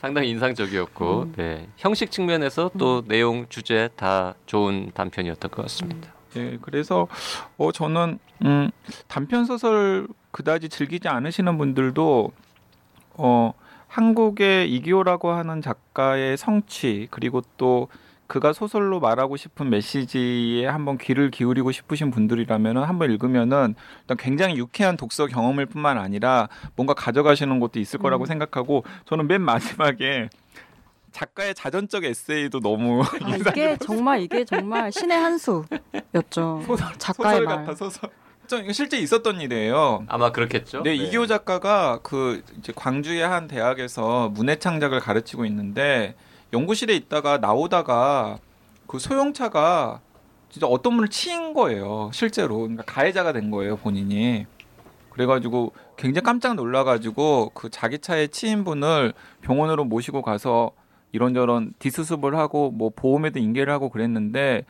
상당히 0.00 0.30
인상적이었고 0.30 1.22
음. 1.24 1.32
네. 1.36 1.68
형식 1.76 2.10
측면에서 2.10 2.70
또 2.78 3.04
내용 3.06 3.44
주제 3.50 3.90
다 3.94 4.34
좋은 4.46 4.90
단편이었던 4.94 5.50
것 5.50 5.62
같습니다. 5.62 6.14
예, 6.36 6.58
그래서 6.60 7.08
어 7.56 7.72
저는 7.72 8.18
음, 8.44 8.70
단편 9.06 9.44
소설 9.44 10.06
그다지 10.30 10.68
즐기지 10.68 11.08
않으시는 11.08 11.58
분들도 11.58 12.32
어 13.14 13.52
한국의 13.88 14.70
이기호라고 14.72 15.30
하는 15.30 15.62
작가의 15.62 16.36
성취 16.36 17.08
그리고 17.10 17.42
또 17.56 17.88
그가 18.28 18.52
소설로 18.52 19.00
말하고 19.00 19.38
싶은 19.38 19.70
메시지에 19.70 20.66
한번 20.66 20.98
귀를 20.98 21.30
기울이고 21.30 21.72
싶으신 21.72 22.10
분들이라면은 22.10 22.84
한번 22.84 23.10
읽으면은 23.10 23.74
일단 24.02 24.16
굉장히 24.18 24.56
유쾌한 24.56 24.98
독서 24.98 25.26
경험일 25.26 25.66
뿐만 25.66 25.96
아니라 25.96 26.48
뭔가 26.76 26.92
가져가시는 26.92 27.58
것도 27.58 27.80
있을 27.80 27.98
거라고 27.98 28.24
음. 28.24 28.26
생각하고 28.26 28.84
저는 29.06 29.26
맨 29.26 29.40
마지막에 29.40 30.28
작가의 31.18 31.54
자전적 31.54 32.04
에세이도 32.04 32.60
너무 32.60 33.02
아, 33.02 33.06
이게 33.36 33.76
정말 33.78 34.22
이게 34.22 34.44
정말 34.44 34.92
신의 34.92 35.18
한 35.18 35.36
수였죠. 35.36 36.62
소설, 36.66 36.92
작가의 36.96 37.38
소설 37.38 37.44
말. 37.44 37.56
같아 37.56 37.74
소설. 37.74 38.10
실제 38.72 38.98
있었던 38.98 39.40
일이에요. 39.40 40.04
아마 40.06 40.30
그렇겠죠. 40.30 40.82
네, 40.82 40.94
이기호 40.94 41.26
작가가 41.26 41.98
그 42.02 42.42
이제 42.58 42.72
광주의 42.74 43.20
한 43.20 43.48
대학에서 43.48 44.28
문해 44.28 44.56
창작을 44.60 45.00
가르치고 45.00 45.44
있는데 45.46 46.14
연구실에 46.52 46.94
있다가 46.94 47.38
나오다가 47.38 48.38
그 48.86 48.98
소형차가 49.00 50.00
진짜 50.50 50.66
어떤 50.68 50.94
분을 50.94 51.08
치인 51.08 51.52
거예요. 51.52 52.10
실제로 52.14 52.58
그러니까 52.58 52.84
가해자가 52.84 53.32
된 53.32 53.50
거예요 53.50 53.76
본인이. 53.76 54.46
그래가지고 55.10 55.72
굉장히 55.96 56.22
깜짝 56.22 56.54
놀라가지고 56.54 57.50
그 57.52 57.70
자기 57.70 57.98
차에 57.98 58.28
치인 58.28 58.62
분을 58.62 59.12
병원으로 59.42 59.84
모시고 59.84 60.22
가서 60.22 60.70
이런저런 61.12 61.72
디스습을 61.78 62.36
하고 62.36 62.70
뭐 62.70 62.90
보험에도 62.94 63.38
인계를 63.38 63.72
하고 63.72 63.88
그랬는데 63.88 64.64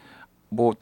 뭐 0.49 0.73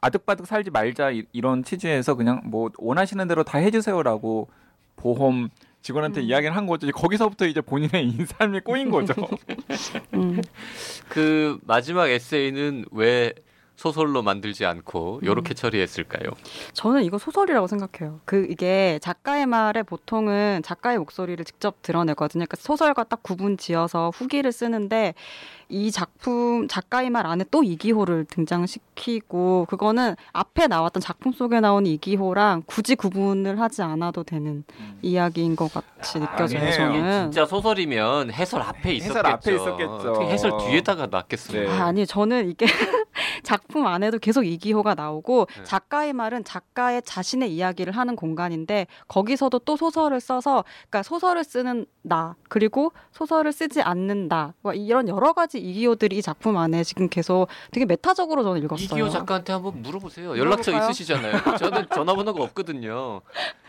아득바득 0.00 0.46
살지 0.46 0.70
말자 0.70 1.10
이- 1.10 1.24
이런 1.32 1.62
취지에서 1.64 2.14
그냥 2.14 2.40
뭐 2.44 2.70
원하시는 2.78 3.26
대로 3.28 3.42
다 3.42 3.58
해주세요라고 3.58 4.48
보험 4.96 5.48
직원한테 5.82 6.20
음. 6.20 6.24
이야기를 6.26 6.56
한 6.56 6.66
거죠. 6.66 6.90
거기서부터 6.90 7.46
이제 7.46 7.60
본인의 7.60 8.04
인상이 8.08 8.60
꼬인 8.60 8.90
거죠. 8.90 9.14
음. 10.14 10.40
그 11.08 11.58
마지막 11.64 12.08
에세이는 12.08 12.86
왜 12.92 13.32
소설로 13.80 14.20
만들지 14.20 14.66
않고 14.66 15.20
음. 15.22 15.24
이렇게 15.24 15.54
처리했을까요? 15.54 16.32
저는 16.74 17.02
이거 17.02 17.16
소설이라고 17.16 17.66
생각해요. 17.66 18.20
그 18.26 18.46
이게 18.50 18.98
작가의 19.00 19.46
말에 19.46 19.82
보통은 19.82 20.60
작가의 20.62 20.98
목소리를 20.98 21.42
직접 21.46 21.80
드러내거든요. 21.80 22.44
그러니까 22.44 22.56
소설과 22.60 23.04
딱 23.04 23.22
구분 23.22 23.56
지어서 23.56 24.10
후기를 24.14 24.52
쓰는데 24.52 25.14
이 25.70 25.90
작품 25.90 26.66
작가의 26.68 27.10
말 27.10 27.26
안에 27.26 27.44
또 27.50 27.62
이기호를 27.62 28.24
등장시키고 28.26 29.66
그거는 29.68 30.16
앞에 30.32 30.66
나왔던 30.66 31.00
작품 31.00 31.32
속에 31.32 31.60
나온 31.60 31.86
이기호랑 31.86 32.64
굳이 32.66 32.96
구분을 32.96 33.60
하지 33.60 33.82
않아도 33.82 34.24
되는 34.24 34.64
이야기인 35.00 35.54
것 35.56 35.72
같이 35.72 36.18
느껴져요. 36.18 36.60
아니에요. 36.60 36.72
저는. 36.74 37.32
진짜 37.32 37.46
소설이면 37.46 38.32
해설 38.32 38.60
앞에 38.62 38.92
있었겠죠. 38.94 39.18
해설 39.18 39.26
앞에 39.26 39.54
있었겠죠. 39.54 39.92
어떻게 39.92 40.26
해설 40.26 40.58
뒤에다가 40.58 41.06
놨겠습니까? 41.06 41.72
네. 41.72 41.78
아, 41.78 41.86
아니 41.86 42.06
저는 42.06 42.48
이게 42.50 42.66
작품 43.42 43.86
안에도 43.86 44.18
계속 44.18 44.44
이기호가 44.44 44.94
나오고 44.94 45.46
네. 45.56 45.64
작가의 45.64 46.12
말은 46.12 46.44
작가의 46.44 47.02
자신의 47.04 47.54
이야기를 47.54 47.92
하는 47.96 48.16
공간인데 48.16 48.86
거기서도 49.08 49.60
또 49.60 49.76
소설을 49.76 50.20
써서 50.20 50.64
그러니까 50.88 51.02
소설을 51.02 51.44
쓰는 51.44 51.86
나 52.02 52.34
그리고 52.48 52.92
소설을 53.12 53.52
쓰지 53.52 53.82
않는 53.82 54.28
나뭐 54.28 54.74
이런 54.74 55.08
여러 55.08 55.32
가지 55.32 55.59
이기호들이 55.60 56.18
이 56.18 56.22
작품 56.22 56.56
안에 56.56 56.82
지금 56.84 57.08
계속 57.08 57.48
되게 57.70 57.86
메타적으로 57.86 58.42
저는 58.42 58.64
읽었어요. 58.64 58.84
이기호 58.84 59.08
작가한테 59.10 59.52
한번 59.52 59.82
물어보세요. 59.82 60.36
연락처 60.36 60.70
물어볼까요? 60.70 60.90
있으시잖아요. 60.90 61.56
저는 61.58 61.86
전화번호가 61.94 62.42
없거든요. 62.44 63.20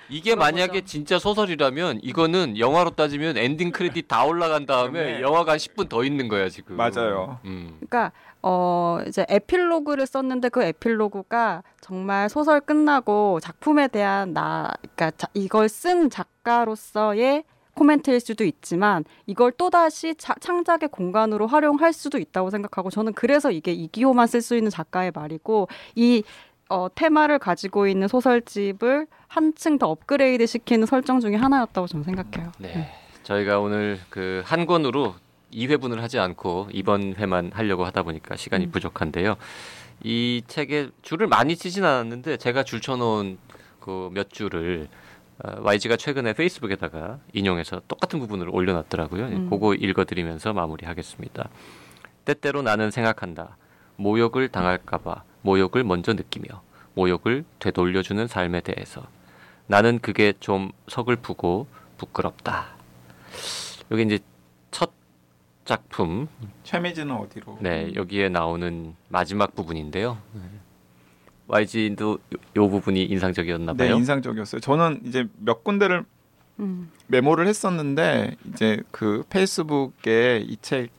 이게 0.09 0.35
물어보죠. 0.35 0.35
만약에 0.35 0.81
진짜 0.81 1.19
소설이라면 1.19 1.99
이거는 2.03 2.57
영화로 2.57 2.91
따지면 2.91 3.37
ending 3.37 3.71
credit 3.71 4.07
다 4.07 4.25
올라간 4.25 4.65
다음에 4.65 5.03
네. 5.17 5.21
영화가 5.21 5.53
한 5.53 5.57
10분 5.57 5.87
더 5.89 6.03
있는 6.03 6.27
거야 6.27 6.49
지금. 6.49 6.75
맞아요. 6.75 7.39
음. 7.45 7.77
그러니까 7.79 8.11
어 8.41 8.99
이제 9.07 9.25
에필로그를 9.29 10.05
썼는데 10.07 10.49
그 10.49 10.63
에필로그가 10.63 11.63
정말 11.79 12.27
소설 12.29 12.59
끝나고 12.59 13.39
작품에 13.39 13.87
대한 13.87 14.33
나 14.33 14.71
그러니까 14.81 15.11
자, 15.17 15.27
이걸 15.33 15.69
쓴 15.69 16.09
작가로서의 16.09 17.43
코멘트일 17.81 18.19
수도 18.19 18.43
있지만 18.43 19.03
이걸 19.25 19.51
또다시 19.53 20.13
차- 20.15 20.35
창작의 20.39 20.89
공간으로 20.89 21.47
활용할 21.47 21.93
수도 21.93 22.19
있다고 22.19 22.51
생각하고 22.51 22.91
저는 22.91 23.13
그래서 23.13 23.49
이게 23.49 23.71
이기호만 23.73 24.27
쓸 24.27 24.41
수 24.41 24.55
있는 24.55 24.69
작가의 24.69 25.11
말이고 25.15 25.67
이 25.95 26.21
어, 26.69 26.87
테마를 26.93 27.39
가지고 27.39 27.87
있는 27.87 28.07
소설집을 28.07 29.07
한층 29.27 29.79
더 29.79 29.87
업그레이드 29.89 30.45
시키는 30.45 30.85
설정 30.85 31.19
중에 31.19 31.35
하나였다고 31.35 31.87
저는 31.87 32.03
생각해요. 32.03 32.51
네. 32.59 32.91
저희가 33.23 33.59
오늘 33.59 33.99
그 34.09 34.43
한 34.45 34.65
권으로 34.67 35.15
2회분을 35.51 35.97
하지 36.01 36.19
않고 36.19 36.67
이번 36.71 37.15
회만 37.17 37.49
하려고 37.53 37.83
하다 37.85 38.03
보니까 38.03 38.35
시간이 38.37 38.65
음. 38.67 38.71
부족한데요. 38.71 39.35
이 40.03 40.43
책에 40.47 40.89
줄을 41.01 41.25
많이 41.27 41.55
치진 41.55 41.83
않았는데 41.83 42.37
제가 42.37 42.61
줄 42.63 42.79
쳐놓은 42.79 43.37
그 43.79 44.09
몇 44.13 44.29
줄을 44.29 44.87
어, 44.87 45.00
YG가 45.43 45.97
최근에 45.97 46.33
페이스북에다가 46.33 47.19
인용해서 47.33 47.81
똑같은 47.87 48.19
부분을 48.19 48.49
올려놨더라고요. 48.49 49.25
음. 49.25 49.49
그거 49.49 49.73
읽어드리면서 49.73 50.53
마무리하겠습니다. 50.53 51.49
때때로 52.25 52.61
나는 52.61 52.91
생각한다. 52.91 53.57
모욕을 53.95 54.49
당할까봐 54.49 55.23
모욕을 55.41 55.83
먼저 55.83 56.13
느끼며 56.13 56.61
모욕을 56.93 57.45
되돌려주는 57.59 58.27
삶에 58.27 58.61
대해서 58.61 59.03
나는 59.67 59.99
그게 59.99 60.33
좀 60.39 60.71
서글프고 60.87 61.67
부끄럽다. 61.97 62.67
여기 63.91 64.03
이제 64.03 64.19
첫 64.69 64.91
작품, 65.65 66.27
최미진은 66.63 67.15
어디로? 67.15 67.57
네 67.61 67.91
여기에 67.95 68.29
나오는 68.29 68.95
마지막 69.07 69.55
부분인데요. 69.55 70.17
네. 71.47 71.53
YG도 71.55 72.11
요, 72.11 72.17
요 72.55 72.69
부분이 72.69 73.03
인상적이었나 73.03 73.73
네, 73.73 73.87
봐요. 73.87 73.97
인상적이었어요. 73.97 74.61
저는 74.61 75.01
이제 75.05 75.27
몇 75.37 75.63
군데를 75.63 76.05
음. 76.59 76.91
메모를 77.07 77.47
했었는데 77.47 78.35
이제 78.49 78.81
그 78.91 79.23
페이스북에 79.29 80.43
이 80.47 80.57
책 80.61 80.89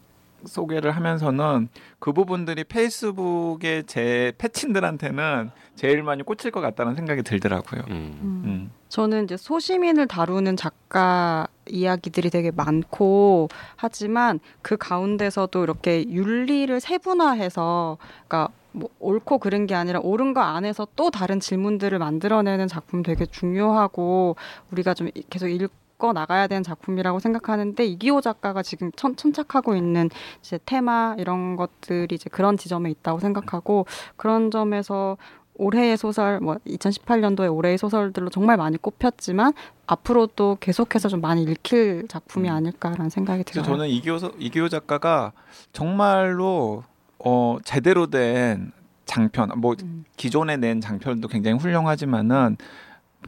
소개를 0.45 0.91
하면서는 0.93 1.69
그 1.99 2.13
부분들이 2.13 2.65
페이스북의 2.65 3.85
제 3.87 4.33
패친들한테는 4.39 5.51
제일 5.77 6.03
많이 6.03 6.23
꽂힐 6.23 6.51
것 6.51 6.61
같다는 6.61 6.95
생각이 6.95 7.23
들더라고요. 7.23 7.83
음. 7.89 7.93
음. 8.23 8.43
음. 8.45 8.71
저는 8.89 9.25
이제 9.25 9.37
소시민을 9.37 10.07
다루는 10.07 10.57
작가 10.57 11.47
이야기들이 11.69 12.31
되게 12.31 12.51
많고 12.51 13.49
하지만 13.77 14.41
그 14.61 14.77
가운데서도 14.77 15.63
이렇게 15.63 16.05
윤리를 16.09 16.79
세분화해서 16.81 17.99
그러니까 18.27 18.53
뭐 18.73 18.89
옳고 19.01 19.39
그른 19.39 19.67
게 19.67 19.75
아니라 19.75 20.01
옳은 20.01 20.35
거 20.35 20.41
안에서 20.41 20.87
또 20.97 21.11
다른 21.11 21.41
질문들을 21.41 21.99
만들어내는 21.99 22.69
작품 22.69 23.03
되게 23.03 23.27
중요하고 23.27 24.37
우리가 24.71 24.95
좀 24.95 25.09
계속 25.31 25.49
읽어 25.49 26.13
나가야 26.13 26.47
되는 26.47 26.63
작품이라고 26.63 27.19
생각하는데 27.21 27.85
이기호 27.85 28.21
작가가 28.21 28.63
지금 28.63 28.91
천, 28.97 29.15
천착하고 29.17 29.77
있는 29.77 30.09
이제 30.41 30.59
테마 30.65 31.17
이런 31.19 31.57
것들이 31.57 32.15
이제 32.15 32.29
그런 32.31 32.57
지점에 32.57 32.91
있다고 32.91 33.21
생각하고 33.21 33.87
그런 34.17 34.51
점에서 34.51 35.17
올해의 35.55 35.99
소설, 35.99 36.41
뭐 36.41 36.57
2018년도에 36.67 37.55
올해의 37.55 37.77
소설들로 37.77 38.31
정말 38.31 38.57
많이 38.57 38.79
꼽혔지만 38.79 39.53
앞으로도 39.87 40.57
계속해서 40.61 41.11
좀 41.11 41.21
많이 41.21 41.43
읽힐 41.43 42.09
작품이 42.09 42.49
음. 42.49 42.55
아닐까라는 42.55 43.11
생각이 43.11 43.45
들어요. 43.45 43.65
저는 43.67 43.89
이기호 43.89 44.19
서- 44.19 44.33
이기호 44.39 44.71
작가가 44.71 45.33
정말로 45.75 46.85
어 47.25 47.59
제대로 47.65 48.07
된 48.09 48.73
장편 49.05 49.51
뭐 49.57 49.75
음. 49.83 50.05
기존에 50.17 50.57
낸 50.57 50.81
장편도 50.81 51.29
굉장히 51.29 51.59
훌륭하지만은 51.59 52.57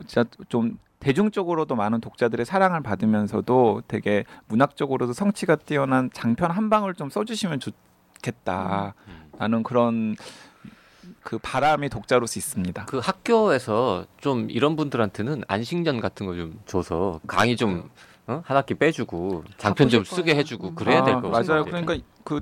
진짜 0.07 0.25
좀 0.49 0.79
대중적으로도 1.01 1.77
많은 1.77 2.01
독자들의 2.01 2.47
사랑을 2.47 2.83
받으면서도 2.83 3.83
되게 3.87 4.25
문학적으로도 4.49 5.13
성취가 5.13 5.57
뛰어난 5.57 6.11
장편 6.13 6.51
한 6.51 6.71
방을 6.71 6.95
좀 6.95 7.11
써주시면 7.11 7.61
좋겠다. 7.61 8.95
음. 9.07 9.31
라는 9.39 9.63
그런 9.63 10.17
그 11.23 11.39
바람이 11.39 11.91
독자로서 11.91 12.39
있습니다. 12.39 12.87
그 12.87 12.99
학교에서 12.99 14.07
좀 14.19 14.49
이런 14.51 14.77
분들한테는 14.77 15.43
안식년 15.47 16.01
같은 16.01 16.27
거 16.27 16.35
좀 16.35 16.59
줘서 16.67 17.21
강의 17.27 17.57
좀 17.57 17.91
어? 18.27 18.43
한 18.47 18.57
학기 18.57 18.75
빼주고 18.75 19.45
장편 19.59 19.91
좀 19.91 20.05
쓰게. 20.05 20.35
해주고 20.37 20.69
음. 20.69 20.75
그래야 20.75 21.05
될 21.05 21.17
아, 21.17 21.21
것 21.21 21.29
맞아요. 21.29 21.65
같아요. 21.65 21.85
그러니까 21.85 21.97
그 22.25 22.41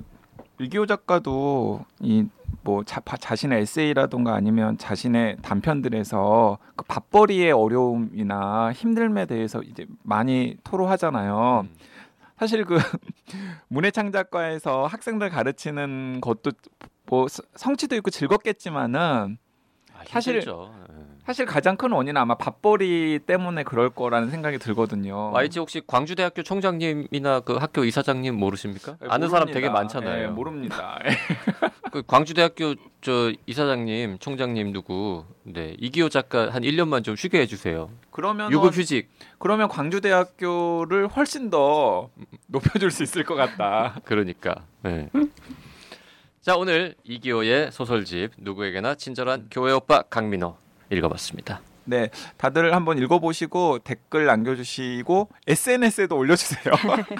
이기호 0.59 0.85
작가도 0.85 1.85
이 2.01 2.25
뭐 2.65 2.83
자신의 2.85 3.61
에세이라던가 3.61 4.33
아니면 4.35 4.77
자신의 4.77 5.37
단편들에서 5.41 6.57
그 6.77 6.85
밥벌이의 6.85 7.51
어려움이나 7.51 8.71
힘듦에 8.71 9.27
대해서 9.27 9.61
이제 9.63 9.85
많이 10.03 10.55
토로하잖아요. 10.63 11.65
음. 11.65 11.75
사실 12.39 12.63
그 12.63 12.77
문해창작과에서 13.67 14.85
학생들 14.85 15.29
가르치는 15.29 16.21
것도 16.21 16.51
뭐 17.07 17.27
서- 17.27 17.43
성취도 17.55 17.95
있고 17.97 18.09
즐겁겠지만은 18.09 18.99
아, 18.99 19.27
사실- 20.07 20.33
힘들죠. 20.35 20.71
예. 20.89 21.03
사실 21.25 21.45
가장 21.45 21.77
큰 21.77 21.91
원인은 21.93 22.19
아마 22.19 22.35
밥벌이 22.35 23.19
때문에 23.25 23.63
그럴 23.63 23.89
거라는 23.89 24.29
생각이 24.29 24.57
들거든요. 24.57 25.31
YG 25.31 25.59
혹시 25.59 25.81
광주대학교 25.87 26.43
총장님이나 26.43 27.39
그 27.41 27.53
학교 27.55 27.85
이사장님 27.85 28.35
모르십니까? 28.35 28.97
네, 28.99 29.07
아는 29.09 29.29
사람 29.29 29.43
모릅니다. 29.47 29.53
되게 29.53 29.69
많잖아요. 29.69 30.27
네, 30.27 30.27
모릅니다. 30.27 30.99
그 31.93 32.03
광주대학교 32.05 32.75
저 32.99 33.31
이사장님, 33.45 34.17
총장님 34.19 34.73
누구? 34.73 35.23
네 35.43 35.75
이기호 35.79 36.09
작가 36.09 36.49
한 36.51 36.63
1년만 36.63 37.05
좀 37.05 37.15
쉬게 37.15 37.39
해주세요. 37.39 37.89
그러면 38.11 38.51
유급 38.51 38.75
휴직. 38.75 39.09
그러면 39.39 39.69
광주대학교를 39.69 41.07
훨씬 41.07 41.49
더 41.49 42.09
높여줄 42.47 42.91
수 42.91 43.01
있을 43.03 43.23
것 43.23 43.35
같다. 43.35 43.95
그러니까. 44.03 44.55
네. 44.81 45.09
자 46.43 46.57
오늘 46.57 46.93
이기호의 47.05 47.71
소설집 47.71 48.31
누구에게나 48.37 48.95
친절한 48.95 49.47
교회 49.49 49.71
오빠 49.71 50.01
강민호 50.01 50.57
읽어봤습니다. 50.91 51.61
네, 51.85 52.09
다들 52.35 52.75
한번 52.75 52.97
읽어보시고 52.97 53.79
댓글 53.79 54.25
남겨주시고 54.25 55.29
SNS에도 55.47 56.17
올려주세요. 56.17 56.73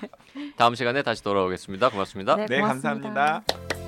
다음 0.57 0.76
시간에 0.76 1.03
다시 1.03 1.24
돌아오겠습니다. 1.24 1.88
고맙습니다. 1.88 2.36
네, 2.36 2.47
네, 2.47 2.59
고맙습니다. 2.59 2.89
감사합니다. 2.89 3.83